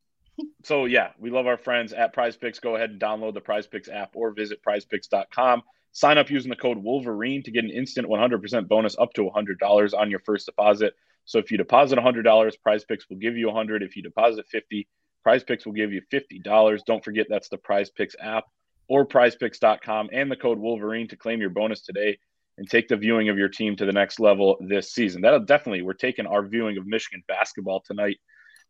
so 0.64 0.84
yeah, 0.84 1.10
we 1.18 1.30
love 1.30 1.46
our 1.46 1.56
friends 1.56 1.92
at 1.92 2.12
Prize 2.12 2.36
Picks. 2.36 2.58
Go 2.58 2.76
ahead 2.76 2.90
and 2.90 3.00
download 3.00 3.34
the 3.34 3.40
Prize 3.40 3.66
Picks 3.66 3.88
app 3.88 4.12
or 4.14 4.30
visit 4.32 4.60
prizepicks.com. 4.66 5.62
Sign 5.92 6.18
up 6.18 6.30
using 6.30 6.50
the 6.50 6.56
code 6.56 6.78
Wolverine 6.78 7.42
to 7.42 7.50
get 7.50 7.64
an 7.64 7.70
instant 7.70 8.08
100% 8.08 8.68
bonus 8.68 8.96
up 8.98 9.12
to 9.14 9.22
$100 9.22 9.94
on 9.98 10.10
your 10.10 10.20
first 10.20 10.46
deposit. 10.46 10.94
So 11.24 11.38
if 11.38 11.50
you 11.50 11.58
deposit 11.58 11.98
$100, 11.98 12.52
Prize 12.62 12.84
Picks 12.84 13.08
will 13.08 13.18
give 13.18 13.36
you 13.36 13.46
100. 13.48 13.82
If 13.82 13.96
you 13.96 14.02
deposit 14.02 14.46
50, 14.48 14.88
Prize 15.22 15.44
Picks 15.44 15.66
will 15.66 15.72
give 15.72 15.92
you 15.92 16.00
$50. 16.12 16.80
Don't 16.86 17.04
forget 17.04 17.26
that's 17.28 17.48
the 17.48 17.58
Prize 17.58 17.90
Picks 17.90 18.16
app 18.20 18.44
or 18.88 19.06
prizepicks.com 19.06 20.10
and 20.12 20.30
the 20.30 20.36
code 20.36 20.58
Wolverine 20.58 21.08
to 21.08 21.16
claim 21.16 21.40
your 21.40 21.50
bonus 21.50 21.82
today 21.82 22.18
and 22.58 22.68
take 22.68 22.88
the 22.88 22.96
viewing 22.96 23.28
of 23.28 23.38
your 23.38 23.48
team 23.48 23.76
to 23.76 23.86
the 23.86 23.92
next 23.92 24.20
level 24.20 24.58
this 24.60 24.92
season. 24.92 25.22
That'll 25.22 25.40
definitely, 25.40 25.82
we're 25.82 25.94
taking 25.94 26.26
our 26.26 26.44
viewing 26.44 26.76
of 26.76 26.86
Michigan 26.86 27.22
basketball 27.26 27.80
tonight 27.80 28.18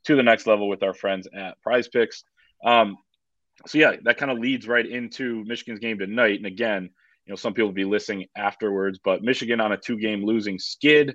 to 0.05 0.17
the 0.17 0.23
next 0.23 0.47
level 0.47 0.69
with 0.69 0.83
our 0.83 0.95
friends 0.95 1.29
at 1.35 1.61
Prize 1.62 1.88
Picks. 1.88 2.25
Um, 2.65 2.97
so 3.67 3.79
yeah, 3.79 3.97
that 4.05 4.19
kind 4.19 4.31
of 4.31 4.38
leads 4.38 4.67
right 4.67 4.87
into 4.87 5.45
Michigan's 5.45 5.79
game 5.79 5.99
tonight. 5.99 6.37
And 6.37 6.47
again, 6.47 6.91
you 7.27 7.31
know, 7.31 7.37
some 7.37 7.55
people 7.55 7.69
will 7.69 7.75
be 7.75 7.85
listening 7.85 8.27
afterwards, 8.37 8.99
but 9.05 9.23
Michigan 9.23 9.61
on 9.61 9.73
a 9.73 9.77
two-game 9.77 10.25
losing 10.25 10.59
skid, 10.59 11.15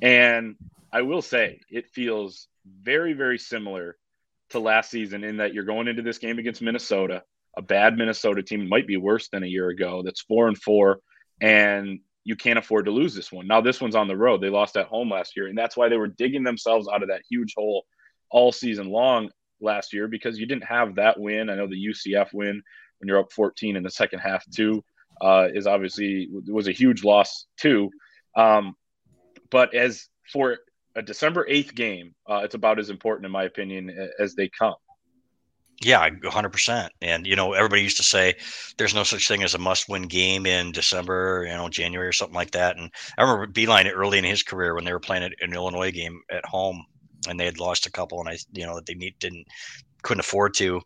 and 0.00 0.54
I 0.92 1.02
will 1.02 1.22
say 1.22 1.60
it 1.68 1.88
feels 1.88 2.46
very, 2.64 3.14
very 3.14 3.38
similar 3.38 3.96
to 4.50 4.60
last 4.60 4.90
season 4.90 5.24
in 5.24 5.38
that 5.38 5.54
you're 5.54 5.64
going 5.64 5.88
into 5.88 6.02
this 6.02 6.18
game 6.18 6.38
against 6.38 6.62
Minnesota, 6.62 7.22
a 7.56 7.62
bad 7.62 7.96
Minnesota 7.96 8.42
team 8.42 8.68
might 8.68 8.86
be 8.86 8.96
worse 8.96 9.28
than 9.28 9.42
a 9.42 9.46
year 9.46 9.68
ago. 9.68 10.02
That's 10.04 10.20
four 10.20 10.46
and 10.46 10.56
four, 10.56 11.00
and 11.40 12.00
you 12.22 12.36
can't 12.36 12.58
afford 12.58 12.84
to 12.84 12.90
lose 12.92 13.14
this 13.14 13.32
one. 13.32 13.46
Now 13.46 13.60
this 13.60 13.80
one's 13.80 13.96
on 13.96 14.06
the 14.06 14.16
road. 14.16 14.40
They 14.40 14.50
lost 14.50 14.76
at 14.76 14.86
home 14.86 15.10
last 15.10 15.36
year, 15.36 15.48
and 15.48 15.58
that's 15.58 15.76
why 15.76 15.88
they 15.88 15.96
were 15.96 16.06
digging 16.06 16.44
themselves 16.44 16.88
out 16.92 17.02
of 17.02 17.08
that 17.08 17.22
huge 17.28 17.54
hole 17.56 17.86
all 18.30 18.52
season 18.52 18.88
long 18.88 19.30
last 19.60 19.92
year 19.92 20.08
because 20.08 20.38
you 20.38 20.46
didn't 20.46 20.64
have 20.64 20.94
that 20.96 21.18
win. 21.18 21.50
I 21.50 21.54
know 21.54 21.66
the 21.66 21.86
UCF 21.86 22.32
win 22.32 22.62
when 22.98 23.08
you're 23.08 23.18
up 23.18 23.32
14 23.32 23.76
in 23.76 23.82
the 23.82 23.90
second 23.90 24.20
half 24.20 24.48
too 24.50 24.82
uh, 25.20 25.48
is 25.52 25.66
obviously 25.66 26.28
was 26.46 26.68
a 26.68 26.72
huge 26.72 27.04
loss 27.04 27.46
too. 27.56 27.90
Um, 28.36 28.74
but 29.50 29.74
as 29.74 30.08
for 30.32 30.58
a 30.96 31.02
December 31.02 31.46
8th 31.48 31.74
game, 31.74 32.14
uh, 32.28 32.40
it's 32.44 32.54
about 32.54 32.78
as 32.78 32.90
important 32.90 33.26
in 33.26 33.32
my 33.32 33.44
opinion 33.44 33.90
as 34.18 34.34
they 34.34 34.48
come. 34.48 34.74
Yeah, 35.82 36.10
100%. 36.10 36.88
And, 37.00 37.26
you 37.26 37.36
know, 37.36 37.54
everybody 37.54 37.82
used 37.82 37.96
to 37.96 38.02
say 38.02 38.34
there's 38.76 38.94
no 38.94 39.02
such 39.02 39.26
thing 39.26 39.42
as 39.42 39.54
a 39.54 39.58
must 39.58 39.88
win 39.88 40.02
game 40.02 40.44
in 40.44 40.72
December, 40.72 41.46
you 41.48 41.54
know, 41.54 41.70
January 41.70 42.06
or 42.06 42.12
something 42.12 42.34
like 42.34 42.50
that. 42.50 42.76
And 42.76 42.90
I 43.16 43.22
remember 43.22 43.46
Beilein 43.50 43.90
early 43.90 44.18
in 44.18 44.24
his 44.24 44.42
career 44.42 44.74
when 44.74 44.84
they 44.84 44.92
were 44.92 45.00
playing 45.00 45.32
an 45.40 45.54
Illinois 45.54 45.90
game 45.90 46.20
at 46.30 46.44
home 46.44 46.84
and 47.28 47.38
they 47.38 47.44
had 47.44 47.60
lost 47.60 47.86
a 47.86 47.92
couple 47.92 48.20
and 48.20 48.28
I, 48.28 48.38
you 48.52 48.66
know, 48.66 48.76
that 48.76 48.86
they 48.86 48.94
need, 48.94 49.14
didn't, 49.18 49.46
couldn't 50.02 50.20
afford 50.20 50.54
to 50.54 50.80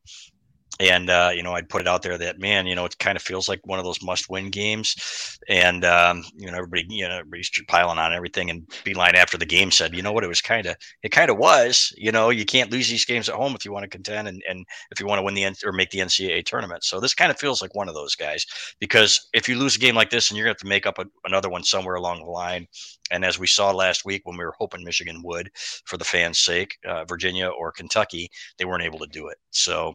and 0.80 1.10
uh, 1.10 1.30
you 1.34 1.42
know 1.42 1.52
I'd 1.52 1.68
put 1.68 1.80
it 1.80 1.88
out 1.88 2.02
there 2.02 2.18
that 2.18 2.38
man, 2.38 2.66
you 2.66 2.74
know, 2.74 2.84
it 2.84 2.98
kind 2.98 3.16
of 3.16 3.22
feels 3.22 3.48
like 3.48 3.60
one 3.64 3.78
of 3.78 3.84
those 3.84 4.02
must-win 4.02 4.50
games, 4.50 5.38
and 5.48 5.84
um, 5.84 6.24
you 6.36 6.50
know 6.50 6.56
everybody, 6.56 6.86
you 6.88 7.06
know, 7.06 7.18
everybody's 7.18 7.50
piling 7.68 7.98
on 7.98 8.12
everything. 8.12 8.50
And 8.50 8.66
Beilein 8.84 9.14
after 9.14 9.38
the 9.38 9.46
game 9.46 9.70
said, 9.70 9.94
you 9.94 10.02
know 10.02 10.12
what, 10.12 10.24
it 10.24 10.28
was 10.28 10.40
kind 10.40 10.66
of, 10.66 10.76
it 11.02 11.10
kind 11.10 11.30
of 11.30 11.38
was, 11.38 11.92
you 11.96 12.12
know, 12.12 12.30
you 12.30 12.44
can't 12.44 12.72
lose 12.72 12.88
these 12.88 13.04
games 13.04 13.28
at 13.28 13.34
home 13.34 13.54
if 13.54 13.64
you 13.64 13.72
want 13.72 13.84
to 13.84 13.88
contend 13.88 14.28
and, 14.28 14.42
and 14.48 14.66
if 14.90 15.00
you 15.00 15.06
want 15.06 15.18
to 15.18 15.22
win 15.22 15.34
the 15.34 15.44
N- 15.44 15.54
or 15.64 15.72
make 15.72 15.90
the 15.90 15.98
NCAA 15.98 16.44
tournament. 16.44 16.84
So 16.84 17.00
this 17.00 17.14
kind 17.14 17.30
of 17.30 17.38
feels 17.38 17.62
like 17.62 17.74
one 17.74 17.88
of 17.88 17.94
those 17.94 18.14
guys 18.14 18.46
because 18.80 19.28
if 19.32 19.48
you 19.48 19.56
lose 19.56 19.76
a 19.76 19.80
game 19.80 19.94
like 19.94 20.10
this, 20.10 20.30
and 20.30 20.36
you're 20.36 20.46
going 20.46 20.54
to 20.54 20.58
have 20.58 20.62
to 20.62 20.68
make 20.68 20.86
up 20.86 20.98
a, 20.98 21.06
another 21.24 21.48
one 21.48 21.64
somewhere 21.64 21.94
along 21.96 22.20
the 22.20 22.30
line. 22.30 22.66
And 23.10 23.24
as 23.24 23.38
we 23.38 23.46
saw 23.46 23.70
last 23.70 24.04
week 24.04 24.22
when 24.24 24.36
we 24.36 24.44
were 24.44 24.54
hoping 24.58 24.82
Michigan 24.82 25.22
would, 25.22 25.50
for 25.84 25.96
the 25.96 26.04
fans' 26.04 26.38
sake, 26.38 26.78
uh, 26.86 27.04
Virginia 27.04 27.48
or 27.48 27.70
Kentucky, 27.70 28.30
they 28.58 28.64
weren't 28.64 28.82
able 28.82 28.98
to 28.98 29.06
do 29.06 29.28
it. 29.28 29.36
So 29.50 29.94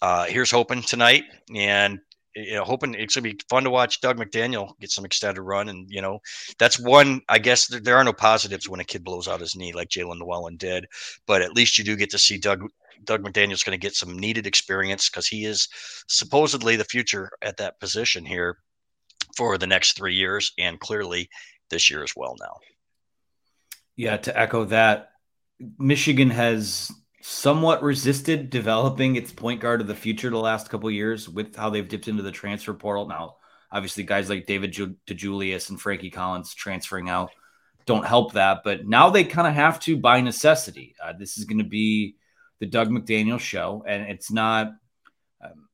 uh, 0.00 0.24
here's 0.24 0.50
hoping 0.50 0.82
tonight, 0.82 1.24
and 1.54 2.00
you 2.34 2.54
know, 2.54 2.64
hoping 2.64 2.94
it's 2.94 3.14
gonna 3.14 3.30
be 3.30 3.38
fun 3.50 3.64
to 3.64 3.70
watch 3.70 4.00
Dug 4.00 4.16
McDaniel 4.16 4.78
get 4.80 4.90
some 4.90 5.04
extended 5.04 5.42
run, 5.42 5.68
and 5.68 5.86
you 5.90 6.00
know, 6.00 6.20
that's 6.58 6.78
one. 6.78 7.20
I 7.28 7.38
guess 7.38 7.66
there, 7.66 7.80
there 7.80 7.96
are 7.96 8.04
no 8.04 8.12
positives 8.12 8.68
when 8.68 8.80
a 8.80 8.84
kid 8.84 9.04
blows 9.04 9.28
out 9.28 9.40
his 9.40 9.56
knee 9.56 9.72
like 9.72 9.88
Jaelin 9.88 10.20
Llewellyn 10.20 10.56
did, 10.56 10.86
but 11.26 11.42
at 11.42 11.52
least 11.52 11.78
you 11.78 11.84
do 11.84 11.96
get 11.96 12.10
to 12.10 12.18
see 12.18 12.38
Dug. 12.38 12.66
Dug 13.04 13.22
McDaniel's 13.22 13.64
going 13.64 13.76
to 13.76 13.84
get 13.84 13.96
some 13.96 14.16
needed 14.16 14.46
experience 14.46 15.10
because 15.10 15.26
he 15.26 15.44
is 15.44 15.66
supposedly 16.06 16.76
the 16.76 16.84
future 16.84 17.30
at 17.42 17.56
that 17.56 17.80
position 17.80 18.24
here 18.24 18.58
for 19.36 19.58
the 19.58 19.66
next 19.66 19.96
three 19.96 20.14
years, 20.14 20.52
and 20.56 20.78
clearly 20.78 21.28
this 21.68 21.90
year 21.90 22.04
as 22.04 22.12
well. 22.14 22.36
Now, 22.40 22.58
yeah, 23.96 24.16
to 24.18 24.38
echo 24.38 24.64
that, 24.66 25.10
Michigan 25.78 26.30
has 26.30 26.90
somewhat 27.24 27.84
resisted 27.84 28.50
developing 28.50 29.14
its 29.14 29.32
point 29.32 29.60
guard 29.60 29.80
of 29.80 29.86
the 29.86 29.94
future 29.94 30.28
the 30.28 30.36
last 30.36 30.68
couple 30.68 30.90
years 30.90 31.28
with 31.28 31.54
how 31.54 31.70
they've 31.70 31.88
dipped 31.88 32.08
into 32.08 32.22
the 32.22 32.32
transfer 32.32 32.74
portal. 32.74 33.06
Now, 33.06 33.36
obviously, 33.70 34.02
guys 34.02 34.28
like 34.28 34.46
David 34.46 34.72
DeJulius 34.74 35.70
and 35.70 35.80
Frankie 35.80 36.10
Collins 36.10 36.52
transferring 36.52 37.08
out 37.08 37.30
don't 37.86 38.04
help 38.04 38.32
that, 38.32 38.62
but 38.64 38.86
now 38.86 39.10
they 39.10 39.24
kind 39.24 39.46
of 39.46 39.54
have 39.54 39.78
to 39.80 39.96
by 39.96 40.20
necessity. 40.20 40.94
Uh, 41.02 41.12
this 41.16 41.38
is 41.38 41.44
going 41.44 41.58
to 41.58 41.64
be 41.64 42.16
the 42.58 42.66
Dug 42.66 42.90
McDaniel 42.90 43.40
show, 43.40 43.84
and 43.86 44.02
it's 44.02 44.30
not. 44.30 44.72
Um, 45.40 45.68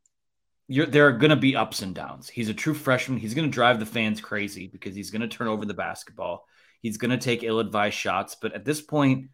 there 0.69 1.07
are 1.07 1.13
going 1.13 1.31
to 1.31 1.37
be 1.37 1.57
ups 1.57 1.81
and 1.81 1.95
downs. 1.95 2.29
He's 2.29 2.49
a 2.51 2.55
true 2.55 2.75
freshman. 2.75 3.19
He's 3.19 3.35
going 3.35 3.49
to 3.49 3.55
drive 3.55 3.79
the 3.79 3.87
fans 3.87 4.21
crazy 4.21 4.69
because 4.69 4.95
he's 4.95 5.11
going 5.11 5.23
to 5.23 5.29
turn 5.29 5.49
over 5.49 5.65
the 5.65 5.75
basketball. 5.75 6.47
He's 6.81 6.99
going 6.99 7.11
to 7.11 7.19
take 7.19 7.43
ill-advised 7.43 7.97
shots, 7.97 8.37
but 8.41 8.55
at 8.55 8.65
this 8.67 8.81
point 8.83 9.29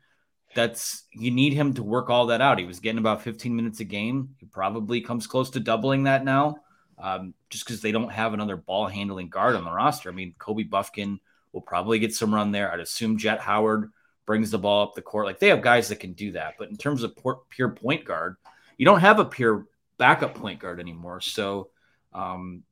that's 0.55 1.05
you 1.13 1.31
need 1.31 1.53
him 1.53 1.75
to 1.75 1.83
work 1.83 2.11
all 2.11 2.27
that 2.27 2.41
out. 2.41 2.59
He 2.59 2.65
was 2.65 2.81
getting 2.81 2.99
about 2.99 3.23
15 3.23 3.55
minutes 3.55 3.81
a 3.81 3.85
game. 3.85 4.31
He 4.39 4.47
probably 4.47 5.01
comes 5.01 5.27
close 5.27 5.51
to 5.51 5.61
doubling 5.61 6.05
that 6.05 6.25
now, 6.25 6.57
um, 6.99 7.35
just 7.51 7.65
because 7.65 7.81
they 7.81 7.93
don't 7.93 8.13
have 8.13 8.35
another 8.35 8.57
ball 8.57 8.87
handling 8.87 9.29
guard 9.29 9.57
on 9.57 9.65
the 9.65 9.73
roster. 9.73 10.11
I 10.11 10.13
mean, 10.13 10.35
Kobe 10.39 10.65
Bufkin 10.65 11.19
will 11.53 11.61
probably 11.61 11.99
get 11.99 12.15
some 12.15 12.35
run 12.35 12.53
there. 12.53 12.73
I'd 12.73 12.81
assume 12.81 13.19
Jet 13.19 13.41
Howard 13.41 13.91
brings 14.27 14.51
the 14.51 14.59
ball 14.59 14.83
up 14.83 14.95
the 14.95 15.03
court. 15.03 15.27
Like 15.27 15.39
they 15.39 15.49
have 15.49 15.63
guys 15.63 15.89
that 15.89 16.01
can 16.01 16.13
do 16.13 16.33
that. 16.33 16.55
But 16.59 16.71
in 16.71 16.77
terms 16.77 17.03
of 17.03 17.17
pure 17.51 17.71
point 17.71 18.05
guard, 18.05 18.37
you 18.77 18.85
don't 18.85 19.01
have 19.01 19.19
a 19.19 19.25
pure 19.25 19.67
backup 19.99 20.35
point 20.35 20.61
guard 20.61 20.81
anymore. 20.81 21.21
So, 21.21 21.71
um, 22.13 22.63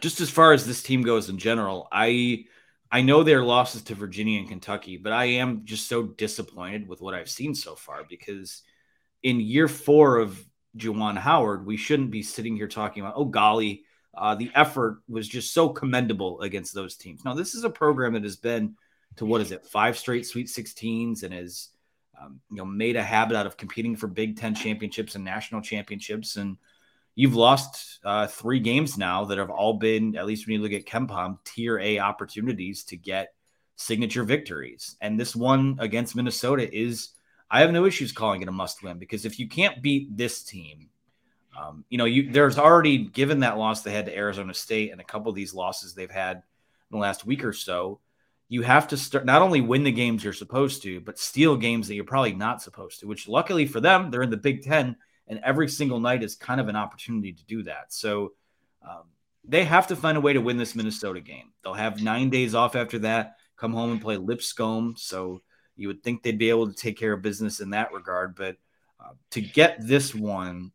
just 0.00 0.20
as 0.20 0.30
far 0.30 0.52
as 0.52 0.66
this 0.66 0.82
team 0.82 1.02
goes 1.02 1.28
in 1.28 1.38
general, 1.38 1.88
I 1.90 2.46
I 2.90 3.02
know 3.02 3.22
their 3.22 3.42
losses 3.42 3.82
to 3.84 3.94
Virginia 3.94 4.38
and 4.38 4.48
Kentucky, 4.48 4.96
but 4.96 5.12
I 5.12 5.24
am 5.24 5.64
just 5.64 5.88
so 5.88 6.02
disappointed 6.02 6.88
with 6.88 7.00
what 7.00 7.14
I've 7.14 7.30
seen 7.30 7.54
so 7.54 7.74
far 7.74 8.04
because 8.08 8.62
in 9.22 9.40
year 9.40 9.68
four 9.68 10.18
of 10.18 10.38
Juwan 10.76 11.16
Howard, 11.16 11.66
we 11.66 11.76
shouldn't 11.76 12.10
be 12.10 12.22
sitting 12.22 12.56
here 12.56 12.68
talking 12.68 13.02
about, 13.02 13.14
oh, 13.16 13.24
golly, 13.24 13.84
uh, 14.16 14.34
the 14.34 14.50
effort 14.54 14.98
was 15.08 15.28
just 15.28 15.52
so 15.52 15.68
commendable 15.68 16.40
against 16.40 16.74
those 16.74 16.96
teams. 16.96 17.24
Now, 17.24 17.34
this 17.34 17.54
is 17.54 17.64
a 17.64 17.70
program 17.70 18.14
that 18.14 18.22
has 18.22 18.36
been 18.36 18.76
to 19.16 19.26
what 19.26 19.40
is 19.40 19.52
it, 19.52 19.66
five 19.66 19.98
straight 19.98 20.26
Sweet 20.26 20.46
16s 20.46 21.22
and 21.22 21.34
has 21.34 21.68
um, 22.20 22.40
you 22.50 22.56
know 22.56 22.64
made 22.64 22.96
a 22.96 23.02
habit 23.02 23.36
out 23.36 23.46
of 23.46 23.56
competing 23.56 23.96
for 23.96 24.06
Big 24.06 24.36
Ten 24.36 24.54
championships 24.54 25.14
and 25.14 25.24
national 25.24 25.60
championships 25.60 26.36
and 26.36 26.56
you've 27.16 27.34
lost 27.34 27.98
uh, 28.04 28.28
three 28.28 28.60
games 28.60 28.96
now 28.96 29.24
that 29.24 29.38
have 29.38 29.50
all 29.50 29.74
been, 29.74 30.16
at 30.16 30.26
least 30.26 30.46
when 30.46 30.54
you 30.54 30.62
look 30.62 30.72
at 30.72 30.86
KenPom, 30.86 31.38
tier 31.44 31.80
A 31.80 31.98
opportunities 31.98 32.84
to 32.84 32.96
get 32.96 33.34
signature 33.74 34.22
victories. 34.22 34.96
And 35.00 35.18
this 35.18 35.34
one 35.34 35.76
against 35.80 36.14
Minnesota 36.14 36.72
is, 36.72 37.10
I 37.50 37.62
have 37.62 37.72
no 37.72 37.86
issues 37.86 38.12
calling 38.12 38.42
it 38.42 38.48
a 38.48 38.52
must 38.52 38.82
win 38.82 38.98
because 38.98 39.24
if 39.24 39.40
you 39.40 39.48
can't 39.48 39.82
beat 39.82 40.16
this 40.16 40.44
team, 40.44 40.90
um, 41.58 41.84
you 41.88 41.96
know, 41.96 42.04
you 42.04 42.30
there's 42.30 42.58
already 42.58 42.98
given 42.98 43.40
that 43.40 43.56
loss 43.56 43.80
they 43.80 43.92
had 43.92 44.06
to 44.06 44.16
Arizona 44.16 44.52
State 44.52 44.92
and 44.92 45.00
a 45.00 45.04
couple 45.04 45.30
of 45.30 45.36
these 45.36 45.54
losses 45.54 45.94
they've 45.94 46.10
had 46.10 46.36
in 46.36 46.42
the 46.90 46.98
last 46.98 47.24
week 47.24 47.44
or 47.44 47.54
so. 47.54 48.00
You 48.48 48.62
have 48.62 48.88
to 48.88 48.96
start 48.96 49.24
not 49.24 49.42
only 49.42 49.60
win 49.60 49.82
the 49.82 49.90
games 49.90 50.22
you're 50.22 50.32
supposed 50.32 50.82
to, 50.82 51.00
but 51.00 51.18
steal 51.18 51.56
games 51.56 51.88
that 51.88 51.94
you're 51.94 52.04
probably 52.04 52.34
not 52.34 52.62
supposed 52.62 53.00
to. 53.00 53.06
Which, 53.06 53.26
luckily 53.26 53.66
for 53.66 53.80
them, 53.80 54.10
they're 54.10 54.22
in 54.22 54.30
the 54.30 54.36
Big 54.36 54.62
Ten, 54.62 54.96
and 55.28 55.40
every 55.44 55.68
single 55.68 56.00
night 56.00 56.22
is 56.22 56.34
kind 56.36 56.60
of 56.60 56.68
an 56.68 56.76
opportunity 56.76 57.32
to 57.32 57.44
do 57.44 57.62
that. 57.64 57.92
So 57.92 58.32
um, 58.88 59.04
they 59.44 59.64
have 59.64 59.88
to 59.88 59.96
find 59.96 60.16
a 60.16 60.20
way 60.20 60.32
to 60.32 60.40
win 60.40 60.56
this 60.56 60.74
Minnesota 60.74 61.20
game. 61.20 61.52
They'll 61.62 61.74
have 61.74 62.02
nine 62.02 62.30
days 62.30 62.54
off 62.54 62.76
after 62.76 63.00
that, 63.00 63.36
come 63.56 63.72
home 63.72 63.92
and 63.92 64.00
play 64.00 64.16
Lipscomb. 64.16 64.94
So 64.96 65.42
you 65.76 65.88
would 65.88 66.02
think 66.02 66.22
they'd 66.22 66.38
be 66.38 66.50
able 66.50 66.68
to 66.68 66.74
take 66.74 66.98
care 66.98 67.12
of 67.12 67.22
business 67.22 67.60
in 67.60 67.70
that 67.70 67.92
regard. 67.92 68.34
But 68.36 68.56
uh, 69.00 69.12
to 69.32 69.40
get 69.40 69.78
this 69.80 70.14
one, 70.14 70.72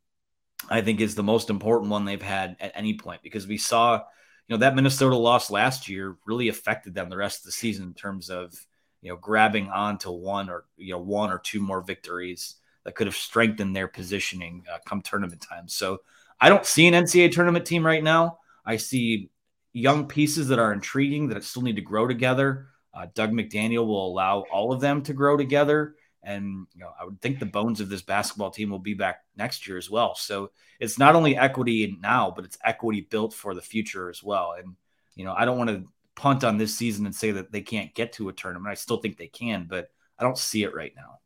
I 0.70 0.82
think 0.82 1.02
is 1.02 1.16
the 1.16 1.24
most 1.24 1.50
important 1.50 1.90
one 1.90 2.06
they've 2.06 2.22
had 2.22 2.56
at 2.60 2.74
any 2.76 2.94
point 2.96 3.22
because 3.24 3.48
we 3.48 3.58
saw, 3.58 3.96
you 3.96 4.56
know, 4.56 4.58
that 4.58 4.76
Minnesota 4.76 5.16
loss 5.16 5.50
last 5.50 5.90
year 5.90 6.18
really 6.26 6.50
affected 6.50 6.94
them 6.94 7.10
the 7.10 7.18
rest 7.18 7.40
of 7.40 7.46
the 7.46 7.52
season 7.52 7.86
in 7.86 7.94
terms 7.94 8.30
of, 8.30 8.54
you 9.02 9.10
know, 9.10 9.16
grabbing 9.16 9.70
on 9.70 9.98
to 10.00 10.12
one 10.12 10.50
or, 10.50 10.66
you 10.78 10.92
know, 10.92 11.00
one 11.00 11.32
or 11.32 11.40
two 11.40 11.60
more 11.60 11.82
victories 11.82 12.56
that 12.84 12.96
could 12.96 13.08
have 13.08 13.16
strengthened 13.16 13.76
their 13.76 13.88
positioning 13.88 14.64
uh, 14.72 14.78
come 14.86 15.02
tournament 15.02 15.42
time. 15.42 15.68
So 15.68 16.00
I 16.40 16.50
don't 16.50 16.66
see 16.66 16.88
an 16.88 16.94
NCAA 16.94 17.32
tournament 17.32 17.66
team 17.66 17.86
right 17.86 18.04
now. 18.04 18.40
I 18.66 18.78
see 18.78 19.30
young 19.74 20.08
pieces 20.08 20.48
that 20.50 20.60
are 20.60 20.74
intriguing 20.74 21.30
that 21.30 21.44
still 21.44 21.62
need 21.62 21.76
to 21.76 21.82
grow 21.82 22.08
together. 22.08 22.68
Uh, 22.94 23.08
Dug 23.14 23.32
McDaniel 23.32 23.86
will 23.86 24.08
allow 24.08 24.44
all 24.52 24.74
of 24.74 24.82
them 24.82 25.02
to 25.04 25.14
grow 25.14 25.38
together. 25.38 25.96
And 26.24 26.68
you 26.74 26.82
know, 26.82 26.92
I 27.00 27.06
would 27.06 27.22
think 27.22 27.40
the 27.40 27.46
bones 27.46 27.80
of 27.80 27.90
this 27.90 28.02
basketball 28.02 28.52
team 28.52 28.70
will 28.70 28.80
be 28.80 28.94
back 28.94 29.24
next 29.36 29.68
year 29.68 29.78
as 29.78 29.90
well. 29.90 30.16
So 30.16 30.52
it's 30.80 31.00
not 31.00 31.16
only 31.16 31.38
equity 31.38 31.98
now, 32.02 32.32
but 32.36 32.46
it's 32.46 32.58
equity 32.64 33.02
built 33.02 33.34
for 33.34 33.54
the 33.54 33.62
future 33.62 34.10
as 34.10 34.22
well. 34.22 34.56
And 34.58 34.76
you 35.16 35.26
know, 35.26 35.34
I 35.36 35.46
don't 35.46 35.58
want 35.58 35.70
to 35.70 35.86
punt 36.16 36.44
on 36.44 36.58
this 36.58 36.76
season 36.76 37.06
and 37.06 37.16
say 37.16 37.32
that 37.32 37.52
they 37.52 37.62
can't 37.62 37.94
get 37.96 38.14
to 38.14 38.30
a 38.30 38.34
tournament. 38.34 38.72
I 38.72 38.76
still 38.76 38.98
think 38.98 39.18
they 39.18 39.28
can, 39.28 39.66
but 39.70 39.90
I 40.20 40.24
don't 40.24 40.38
see 40.38 40.64
it 40.64 40.76
right 40.76 40.94
now. 40.96 41.20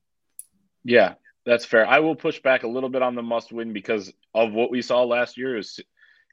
Yeah, 0.84 1.15
that's 1.45 1.65
fair. 1.65 1.86
I 1.86 1.99
will 1.99 2.15
push 2.15 2.41
back 2.41 2.63
a 2.63 2.67
little 2.67 2.89
bit 2.89 3.01
on 3.01 3.15
the 3.15 3.21
must 3.21 3.51
win 3.51 3.71
because 3.73 4.12
of 4.34 4.51
what 4.51 4.71
we 4.71 4.81
saw 4.81 5.03
last 5.03 5.38
year 5.38 5.58
is 5.58 5.79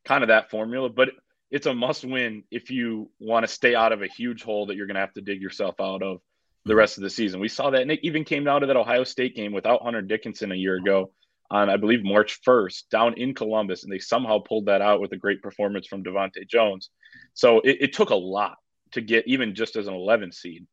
kind 0.04 0.24
of 0.24 0.28
that 0.28 0.50
formula, 0.50 0.88
but 0.88 1.10
it's 1.50 1.66
a 1.66 1.74
must 1.74 2.04
win 2.04 2.44
if 2.50 2.70
you 2.70 3.10
want 3.20 3.44
to 3.44 3.52
stay 3.52 3.74
out 3.74 3.92
of 3.92 4.02
a 4.02 4.06
huge 4.06 4.42
hole 4.42 4.66
that 4.66 4.76
you're 4.76 4.86
going 4.86 4.94
to 4.94 5.00
have 5.00 5.12
to 5.14 5.20
dig 5.20 5.40
yourself 5.40 5.74
out 5.80 6.02
of 6.02 6.20
the 6.64 6.74
rest 6.74 6.96
of 6.96 7.02
the 7.02 7.10
season. 7.10 7.40
We 7.40 7.48
saw 7.48 7.70
that, 7.70 7.82
and 7.82 7.90
it 7.90 8.00
even 8.02 8.24
came 8.24 8.44
down 8.44 8.62
to 8.62 8.66
that 8.68 8.76
Ohio 8.76 9.04
State 9.04 9.36
game 9.36 9.52
without 9.52 9.82
Hunter 9.82 10.00
Dickinson 10.00 10.50
a 10.50 10.56
year 10.56 10.76
ago 10.76 11.12
on, 11.50 11.68
I 11.68 11.76
believe, 11.76 12.02
March 12.02 12.40
1st 12.46 12.88
down 12.90 13.14
in 13.14 13.34
Columbus, 13.34 13.84
and 13.84 13.92
they 13.92 13.98
somehow 13.98 14.38
pulled 14.38 14.66
that 14.66 14.80
out 14.80 15.00
with 15.00 15.12
a 15.12 15.18
great 15.18 15.42
performance 15.42 15.86
from 15.86 16.02
DeVante 16.02 16.48
Jones. 16.48 16.88
So 17.34 17.60
it, 17.60 17.78
it 17.80 17.92
took 17.92 18.10
a 18.10 18.16
lot 18.16 18.56
to 18.92 19.02
get 19.02 19.28
even 19.28 19.54
just 19.54 19.76
as 19.76 19.88
an 19.88 19.94
11 19.94 20.32
seed. 20.32 20.66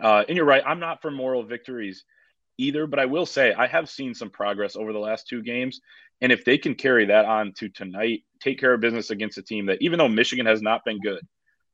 Uh, 0.00 0.24
and 0.28 0.36
you're 0.36 0.46
right, 0.46 0.62
I'm 0.64 0.80
not 0.80 1.02
for 1.02 1.10
moral 1.10 1.42
victories 1.42 2.04
either, 2.58 2.86
but 2.86 2.98
I 2.98 3.06
will 3.06 3.26
say 3.26 3.52
I 3.52 3.66
have 3.66 3.88
seen 3.88 4.14
some 4.14 4.30
progress 4.30 4.76
over 4.76 4.92
the 4.92 4.98
last 4.98 5.28
two 5.28 5.42
games. 5.42 5.80
And 6.20 6.30
if 6.30 6.44
they 6.44 6.58
can 6.58 6.74
carry 6.74 7.06
that 7.06 7.24
on 7.24 7.52
to 7.58 7.68
tonight, 7.68 8.22
take 8.40 8.60
care 8.60 8.72
of 8.72 8.80
business 8.80 9.10
against 9.10 9.38
a 9.38 9.42
team 9.42 9.66
that, 9.66 9.82
even 9.82 9.98
though 9.98 10.08
Michigan 10.08 10.46
has 10.46 10.62
not 10.62 10.84
been 10.84 11.00
good, 11.00 11.26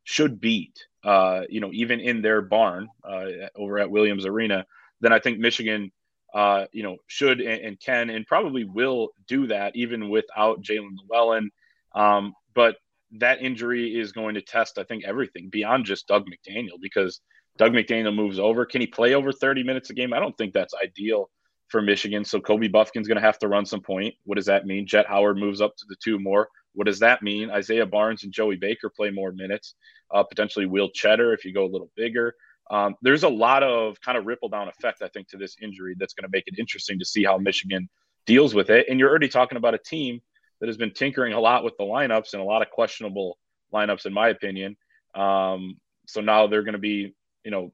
should 0.04 0.40
beat, 0.40 0.86
uh, 1.04 1.42
you 1.50 1.60
know, 1.60 1.70
even 1.72 2.00
in 2.00 2.22
their 2.22 2.40
barn 2.40 2.88
uh, 3.04 3.26
over 3.54 3.78
at 3.78 3.90
Williams 3.90 4.24
Arena, 4.24 4.64
then 5.02 5.12
I 5.12 5.18
think 5.18 5.38
Michigan, 5.38 5.92
uh, 6.32 6.64
you 6.72 6.82
know, 6.82 6.96
should 7.06 7.40
and, 7.40 7.62
and, 7.62 7.80
can 7.80 8.08
and 8.08 8.26
probably 8.26 8.64
will 8.64 9.10
do 9.26 9.48
that 9.48 9.76
even 9.76 10.08
without 10.08 10.62
Jaelin 10.62 10.96
Llewellyn. 11.10 11.50
Um, 11.94 12.32
but 12.54 12.76
that 13.18 13.42
injury 13.42 13.98
is 13.98 14.12
going 14.12 14.34
to 14.34 14.42
test, 14.42 14.78
I 14.78 14.84
think, 14.84 15.04
everything 15.04 15.50
beyond 15.50 15.84
just 15.84 16.08
Dug 16.08 16.24
McDaniel 16.26 16.80
because 16.80 17.20
Dug 17.58 17.72
McDaniel 17.72 18.14
moves 18.14 18.38
over. 18.38 18.64
Can 18.64 18.80
he 18.80 18.86
play 18.86 19.14
over 19.14 19.32
30 19.32 19.64
minutes 19.64 19.90
a 19.90 19.94
game? 19.94 20.12
I 20.12 20.20
don't 20.20 20.36
think 20.38 20.54
that's 20.54 20.74
ideal 20.82 21.28
for 21.68 21.82
Michigan. 21.82 22.24
So 22.24 22.40
Kobe 22.40 22.68
Bufkin's 22.68 23.08
going 23.08 23.16
to 23.16 23.22
have 23.22 23.38
to 23.40 23.48
run 23.48 23.66
some 23.66 23.80
point. 23.80 24.14
What 24.24 24.36
does 24.36 24.46
that 24.46 24.66
mean? 24.66 24.86
Jett 24.86 25.06
Howard 25.06 25.36
moves 25.36 25.60
up 25.60 25.76
to 25.76 25.84
the 25.88 25.96
two 26.02 26.18
more. 26.18 26.48
What 26.72 26.86
does 26.86 27.00
that 27.00 27.22
mean? 27.22 27.50
Isaiah 27.50 27.86
Barnes 27.86 28.24
and 28.24 28.32
Joey 28.32 28.56
Baker 28.56 28.90
play 28.94 29.10
more 29.10 29.32
minutes. 29.32 29.74
Uh, 30.12 30.22
potentially 30.22 30.66
Will 30.66 30.88
Tschetter 30.88 31.34
if 31.34 31.44
you 31.44 31.52
go 31.52 31.64
a 31.64 31.68
little 31.68 31.90
bigger. 31.96 32.34
Um, 32.70 32.94
there's 33.02 33.22
a 33.22 33.28
lot 33.28 33.62
of 33.62 34.00
kind 34.00 34.16
of 34.16 34.26
ripple 34.26 34.48
down 34.48 34.68
effect, 34.68 35.02
I 35.02 35.08
think, 35.08 35.28
to 35.28 35.36
this 35.36 35.56
injury 35.60 35.94
that's 35.98 36.14
going 36.14 36.30
to 36.30 36.36
make 36.36 36.44
it 36.46 36.58
interesting 36.58 36.98
to 36.98 37.04
see 37.04 37.24
how 37.24 37.38
Michigan 37.38 37.88
deals 38.26 38.54
with 38.54 38.70
it. 38.70 38.86
And 38.88 39.00
you're 39.00 39.08
already 39.08 39.28
talking 39.28 39.56
about 39.56 39.74
a 39.74 39.78
team 39.78 40.20
that 40.60 40.66
has 40.66 40.76
been 40.76 40.92
tinkering 40.92 41.32
a 41.32 41.40
lot 41.40 41.64
with 41.64 41.74
the 41.78 41.84
lineups 41.84 42.32
and 42.32 42.42
a 42.42 42.44
lot 42.44 42.62
of 42.62 42.70
questionable 42.70 43.38
lineups, 43.72 44.06
in 44.06 44.12
my 44.12 44.28
opinion. 44.28 44.76
Um, 45.14 45.78
so 46.06 46.20
now 46.20 46.46
they're 46.46 46.62
going 46.62 46.72
to 46.72 46.78
be, 46.78 47.14
you 47.44 47.50
know, 47.50 47.72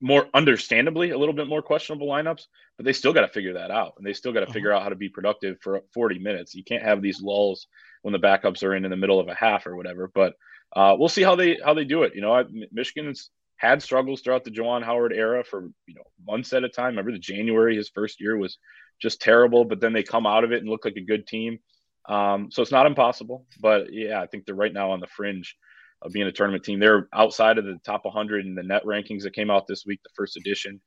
more 0.00 0.26
understandably 0.34 1.10
a 1.10 1.18
little 1.18 1.34
bit 1.34 1.48
more 1.48 1.62
questionable 1.62 2.06
lineups, 2.06 2.46
but 2.76 2.84
they 2.84 2.92
still 2.92 3.12
got 3.12 3.22
to 3.22 3.28
figure 3.28 3.54
that 3.54 3.70
out, 3.70 3.94
and 3.96 4.06
they 4.06 4.12
still 4.12 4.32
got 4.32 4.40
to 4.40 4.46
uh-huh. 4.46 4.52
figure 4.52 4.72
out 4.72 4.82
how 4.82 4.88
to 4.88 4.96
be 4.96 5.08
productive 5.08 5.58
for 5.60 5.82
40 5.94 6.18
minutes. 6.18 6.54
You 6.54 6.64
can't 6.64 6.82
have 6.82 7.00
these 7.00 7.22
lulls 7.22 7.66
when 8.02 8.12
the 8.12 8.18
backups 8.18 8.62
are 8.62 8.74
in 8.74 8.84
in 8.84 8.90
the 8.90 8.96
middle 8.96 9.20
of 9.20 9.28
a 9.28 9.34
half 9.34 9.66
or 9.66 9.76
whatever. 9.76 10.10
But 10.14 10.34
uh, 10.74 10.96
we'll 10.98 11.08
see 11.08 11.22
how 11.22 11.36
they 11.36 11.58
how 11.64 11.74
they 11.74 11.84
do 11.84 12.02
it. 12.02 12.14
You 12.14 12.20
know, 12.20 12.44
Michigan's 12.72 13.30
had 13.56 13.82
struggles 13.82 14.20
throughout 14.20 14.44
the 14.44 14.50
Juwan 14.50 14.82
Howard 14.82 15.12
era 15.12 15.44
for 15.44 15.70
you 15.86 15.94
know 15.94 16.04
months 16.26 16.52
at 16.52 16.64
a 16.64 16.68
time. 16.68 16.88
Remember 16.88 17.12
the 17.12 17.18
January, 17.18 17.76
his 17.76 17.88
first 17.88 18.20
year 18.20 18.36
was 18.36 18.58
just 19.00 19.22
terrible, 19.22 19.64
but 19.64 19.80
then 19.80 19.92
they 19.92 20.02
come 20.02 20.26
out 20.26 20.44
of 20.44 20.52
it 20.52 20.60
and 20.60 20.68
look 20.68 20.84
like 20.84 20.96
a 20.96 21.00
good 21.00 21.26
team. 21.26 21.58
Um, 22.06 22.50
so 22.50 22.60
it's 22.60 22.70
not 22.70 22.86
impossible, 22.86 23.46
but 23.60 23.92
yeah, 23.92 24.20
I 24.20 24.26
think 24.26 24.44
they're 24.44 24.54
right 24.54 24.72
now 24.72 24.90
on 24.90 25.00
the 25.00 25.06
fringe 25.06 25.56
of 26.04 26.12
being 26.12 26.26
a 26.26 26.32
tournament 26.32 26.62
team. 26.62 26.78
They're 26.78 27.08
outside 27.12 27.58
of 27.58 27.64
the 27.64 27.78
top 27.84 28.04
100 28.04 28.46
in 28.46 28.54
the 28.54 28.62
net 28.62 28.84
rankings 28.84 29.22
that 29.22 29.34
came 29.34 29.50
out 29.50 29.66
this 29.66 29.84
week, 29.86 30.00
the 30.02 30.10
first 30.14 30.36
edition. 30.36 30.80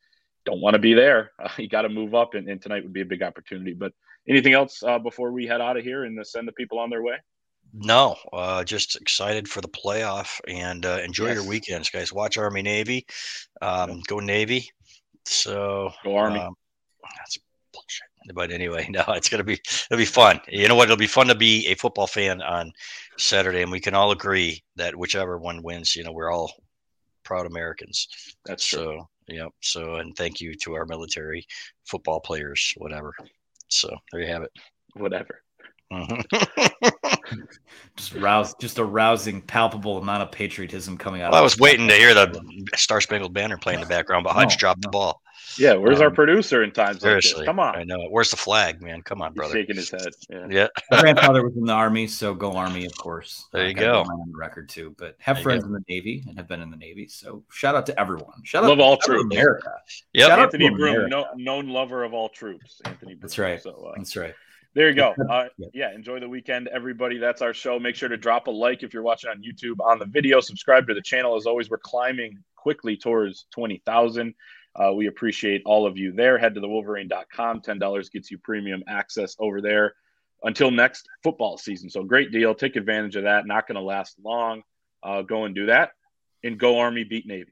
Don't 0.45 0.61
want 0.61 0.75
to 0.75 0.79
be 0.79 0.93
there. 0.93 1.31
Uh, 1.43 1.49
you 1.57 1.67
got 1.67 1.81
to 1.81 1.89
move 1.89 2.15
up, 2.15 2.35
and, 2.35 2.47
and, 2.47 2.61
tonight 2.61 2.83
would 2.83 2.93
be 2.93 3.01
a 3.01 3.05
big 3.05 3.23
opportunity. 3.23 3.73
But 3.73 3.91
anything 4.29 4.53
else 4.53 4.81
uh, 4.83 4.99
before 4.99 5.31
we 5.31 5.45
head 5.45 5.59
out 5.59 5.77
of 5.77 5.83
here 5.83 6.05
and 6.05 6.25
send 6.25 6.47
the 6.47 6.53
people 6.53 6.79
on 6.79 6.89
their 6.89 7.03
way? 7.03 7.15
No, 7.73 8.15
uh, 8.31 8.63
just 8.63 8.95
excited 8.95 9.47
for 9.47 9.59
the 9.59 9.67
playoff 9.67 10.39
and 10.47 10.85
uh, 10.85 10.99
enjoy 11.03 11.27
yes. 11.27 11.35
your 11.35 11.47
weekends, 11.47 11.89
guys. 11.89 12.13
Watch 12.13 12.37
Army 12.37 12.61
Navy, 12.61 13.05
um, 13.61 14.01
go 14.07 14.19
Navy. 14.19 14.69
So 15.25 15.91
go 16.03 16.15
Army. 16.15 16.39
Um, 16.39 16.53
that's 17.17 17.37
bullshit. 17.73 18.06
But 18.33 18.51
anyway, 18.51 18.87
no, 18.91 19.03
it's 19.09 19.29
gonna 19.29 19.43
be 19.43 19.59
it'll 19.89 19.97
be 19.97 20.05
fun. 20.05 20.39
You 20.47 20.67
know 20.67 20.75
what? 20.75 20.85
It'll 20.85 20.97
be 20.97 21.07
fun 21.07 21.27
to 21.27 21.35
be 21.35 21.67
a 21.67 21.75
football 21.75 22.07
fan 22.07 22.41
on 22.41 22.71
Saturday, 23.17 23.61
and 23.61 23.71
we 23.71 23.79
can 23.79 23.93
all 23.93 24.11
agree 24.11 24.63
that 24.75 24.95
whichever 24.95 25.37
one 25.37 25.63
wins, 25.63 25.95
you 25.95 26.03
know, 26.03 26.11
we're 26.11 26.31
all 26.31 26.53
proud 27.23 27.45
Americans. 27.45 28.07
That's 28.45 28.65
true. 28.65 28.79
So, 28.79 29.09
yep. 29.27 29.49
So, 29.61 29.95
and 29.95 30.15
thank 30.15 30.39
you 30.39 30.55
to 30.63 30.75
our 30.75 30.85
military, 30.85 31.45
football 31.85 32.19
players, 32.19 32.73
whatever. 32.77 33.13
So 33.69 33.89
there 34.11 34.21
you 34.21 34.27
have 34.27 34.43
it. 34.43 34.51
Whatever. 34.93 35.41
Mm-hmm. 35.91 37.37
just 37.95 38.13
rouse, 38.15 38.53
just 38.59 38.77
a 38.77 38.83
rousing, 38.83 39.41
palpable 39.41 39.97
amount 39.97 40.23
of 40.23 40.31
patriotism 40.31 40.97
coming 40.97 41.21
out. 41.21 41.31
Well, 41.31 41.41
I 41.41 41.43
was 41.43 41.57
waiting 41.57 41.87
to 41.87 41.93
hear 41.93 42.13
the 42.13 42.65
Star 42.75 43.01
Spangled 43.01 43.33
Banner 43.33 43.57
play 43.57 43.73
in 43.73 43.79
the 43.79 43.85
background, 43.85 44.23
but 44.23 44.33
Hutch 44.33 44.57
dropped 44.57 44.83
no. 44.83 44.87
the 44.87 44.91
ball. 44.91 45.21
Yeah, 45.57 45.73
where's 45.75 45.99
um, 45.99 46.05
our 46.05 46.11
producer 46.11 46.63
in 46.63 46.71
times 46.71 47.01
seriously, 47.01 47.39
like 47.39 47.45
Come 47.45 47.59
on, 47.59 47.75
I 47.75 47.83
know. 47.83 48.01
It. 48.01 48.11
Where's 48.11 48.29
the 48.29 48.37
flag, 48.37 48.81
man? 48.81 49.01
Come 49.01 49.21
on, 49.21 49.33
brother. 49.33 49.55
He's 49.55 49.63
shaking 49.63 49.75
his 49.75 49.89
head. 49.89 50.13
Yeah. 50.29 50.47
yeah. 50.49 50.67
My 50.91 51.01
grandfather 51.01 51.43
was 51.43 51.55
in 51.55 51.65
the 51.65 51.73
army, 51.73 52.07
so 52.07 52.33
go 52.33 52.53
army, 52.53 52.85
of 52.85 52.97
course. 52.97 53.45
There 53.57 53.67
you 53.67 53.73
go. 53.73 54.01
On 54.01 54.31
the 54.31 54.37
record 54.37 54.69
too, 54.69 54.95
but 54.99 55.15
have 55.19 55.37
there 55.37 55.43
friends 55.43 55.63
in 55.63 55.71
the 55.71 55.83
Navy 55.89 56.23
and 56.27 56.37
have 56.37 56.47
been 56.47 56.61
in 56.61 56.69
the 56.69 56.77
Navy. 56.77 57.07
So 57.07 57.43
shout 57.51 57.75
out 57.75 57.85
to 57.87 57.99
everyone. 57.99 58.43
Shout 58.43 58.63
Love 58.63 58.79
out 58.79 58.83
all 58.83 58.97
troops. 58.97 59.33
America. 59.33 59.71
Yeah, 60.13 60.35
Anthony 60.35 60.69
Broome, 60.69 61.09
no, 61.09 61.25
known 61.35 61.69
lover 61.69 62.03
of 62.03 62.13
all 62.13 62.29
troops. 62.29 62.81
Anthony 62.85 63.13
Broome. 63.13 63.21
That's 63.21 63.39
right. 63.39 63.61
So, 63.61 63.71
uh, 63.71 63.93
That's 63.97 64.15
right. 64.15 64.35
There 64.77 64.89
you 64.89 64.95
go. 64.95 65.15
Uh, 65.27 65.47
yeah, 65.73 65.93
enjoy 65.93 66.19
the 66.19 66.29
weekend, 66.29 66.67
everybody. 66.67 67.17
That's 67.17 67.41
our 67.41 67.53
show. 67.53 67.79
Make 67.79 67.95
sure 67.95 68.09
to 68.09 68.17
drop 68.17 68.47
a 68.47 68.51
like 68.51 68.83
if 68.83 68.93
you're 68.93 69.03
watching 69.03 69.29
on 69.29 69.41
YouTube 69.41 69.83
on 69.83 69.97
the 69.99 70.05
video. 70.05 70.39
Subscribe 70.39 70.87
to 70.87 70.93
the 70.93 71.01
channel. 71.01 71.35
As 71.35 71.45
always, 71.45 71.69
we're 71.69 71.79
climbing 71.79 72.37
quickly 72.55 72.95
towards 72.95 73.47
20,000. 73.51 74.33
Uh, 74.77 74.93
we 74.93 75.07
appreciate 75.07 75.63
all 75.65 75.87
of 75.87 75.97
you 75.97 76.11
there. 76.11 76.37
Head 76.37 76.53
to 76.55 76.61
the 76.61 76.69
Wolverine.com. 76.69 77.61
$10 77.61 78.11
gets 78.11 78.29
you 78.29 78.37
premium 78.37 78.83
access 78.87 79.35
over 79.39 79.59
there 79.61 79.95
until 80.43 80.69
next 80.69 81.07
football 81.23 81.57
season. 81.57 81.89
So, 81.89 82.03
great 82.03 82.31
deal. 82.31 82.53
Take 82.53 82.75
advantage 82.75 83.15
of 83.15 83.23
that. 83.23 83.47
Not 83.47 83.67
going 83.67 83.75
to 83.75 83.81
last 83.81 84.17
long. 84.23 84.61
Uh, 85.01 85.23
go 85.23 85.45
and 85.45 85.55
do 85.55 85.67
that. 85.67 85.91
And 86.43 86.59
go 86.59 86.79
Army, 86.79 87.03
beat 87.03 87.25
Navy. 87.25 87.51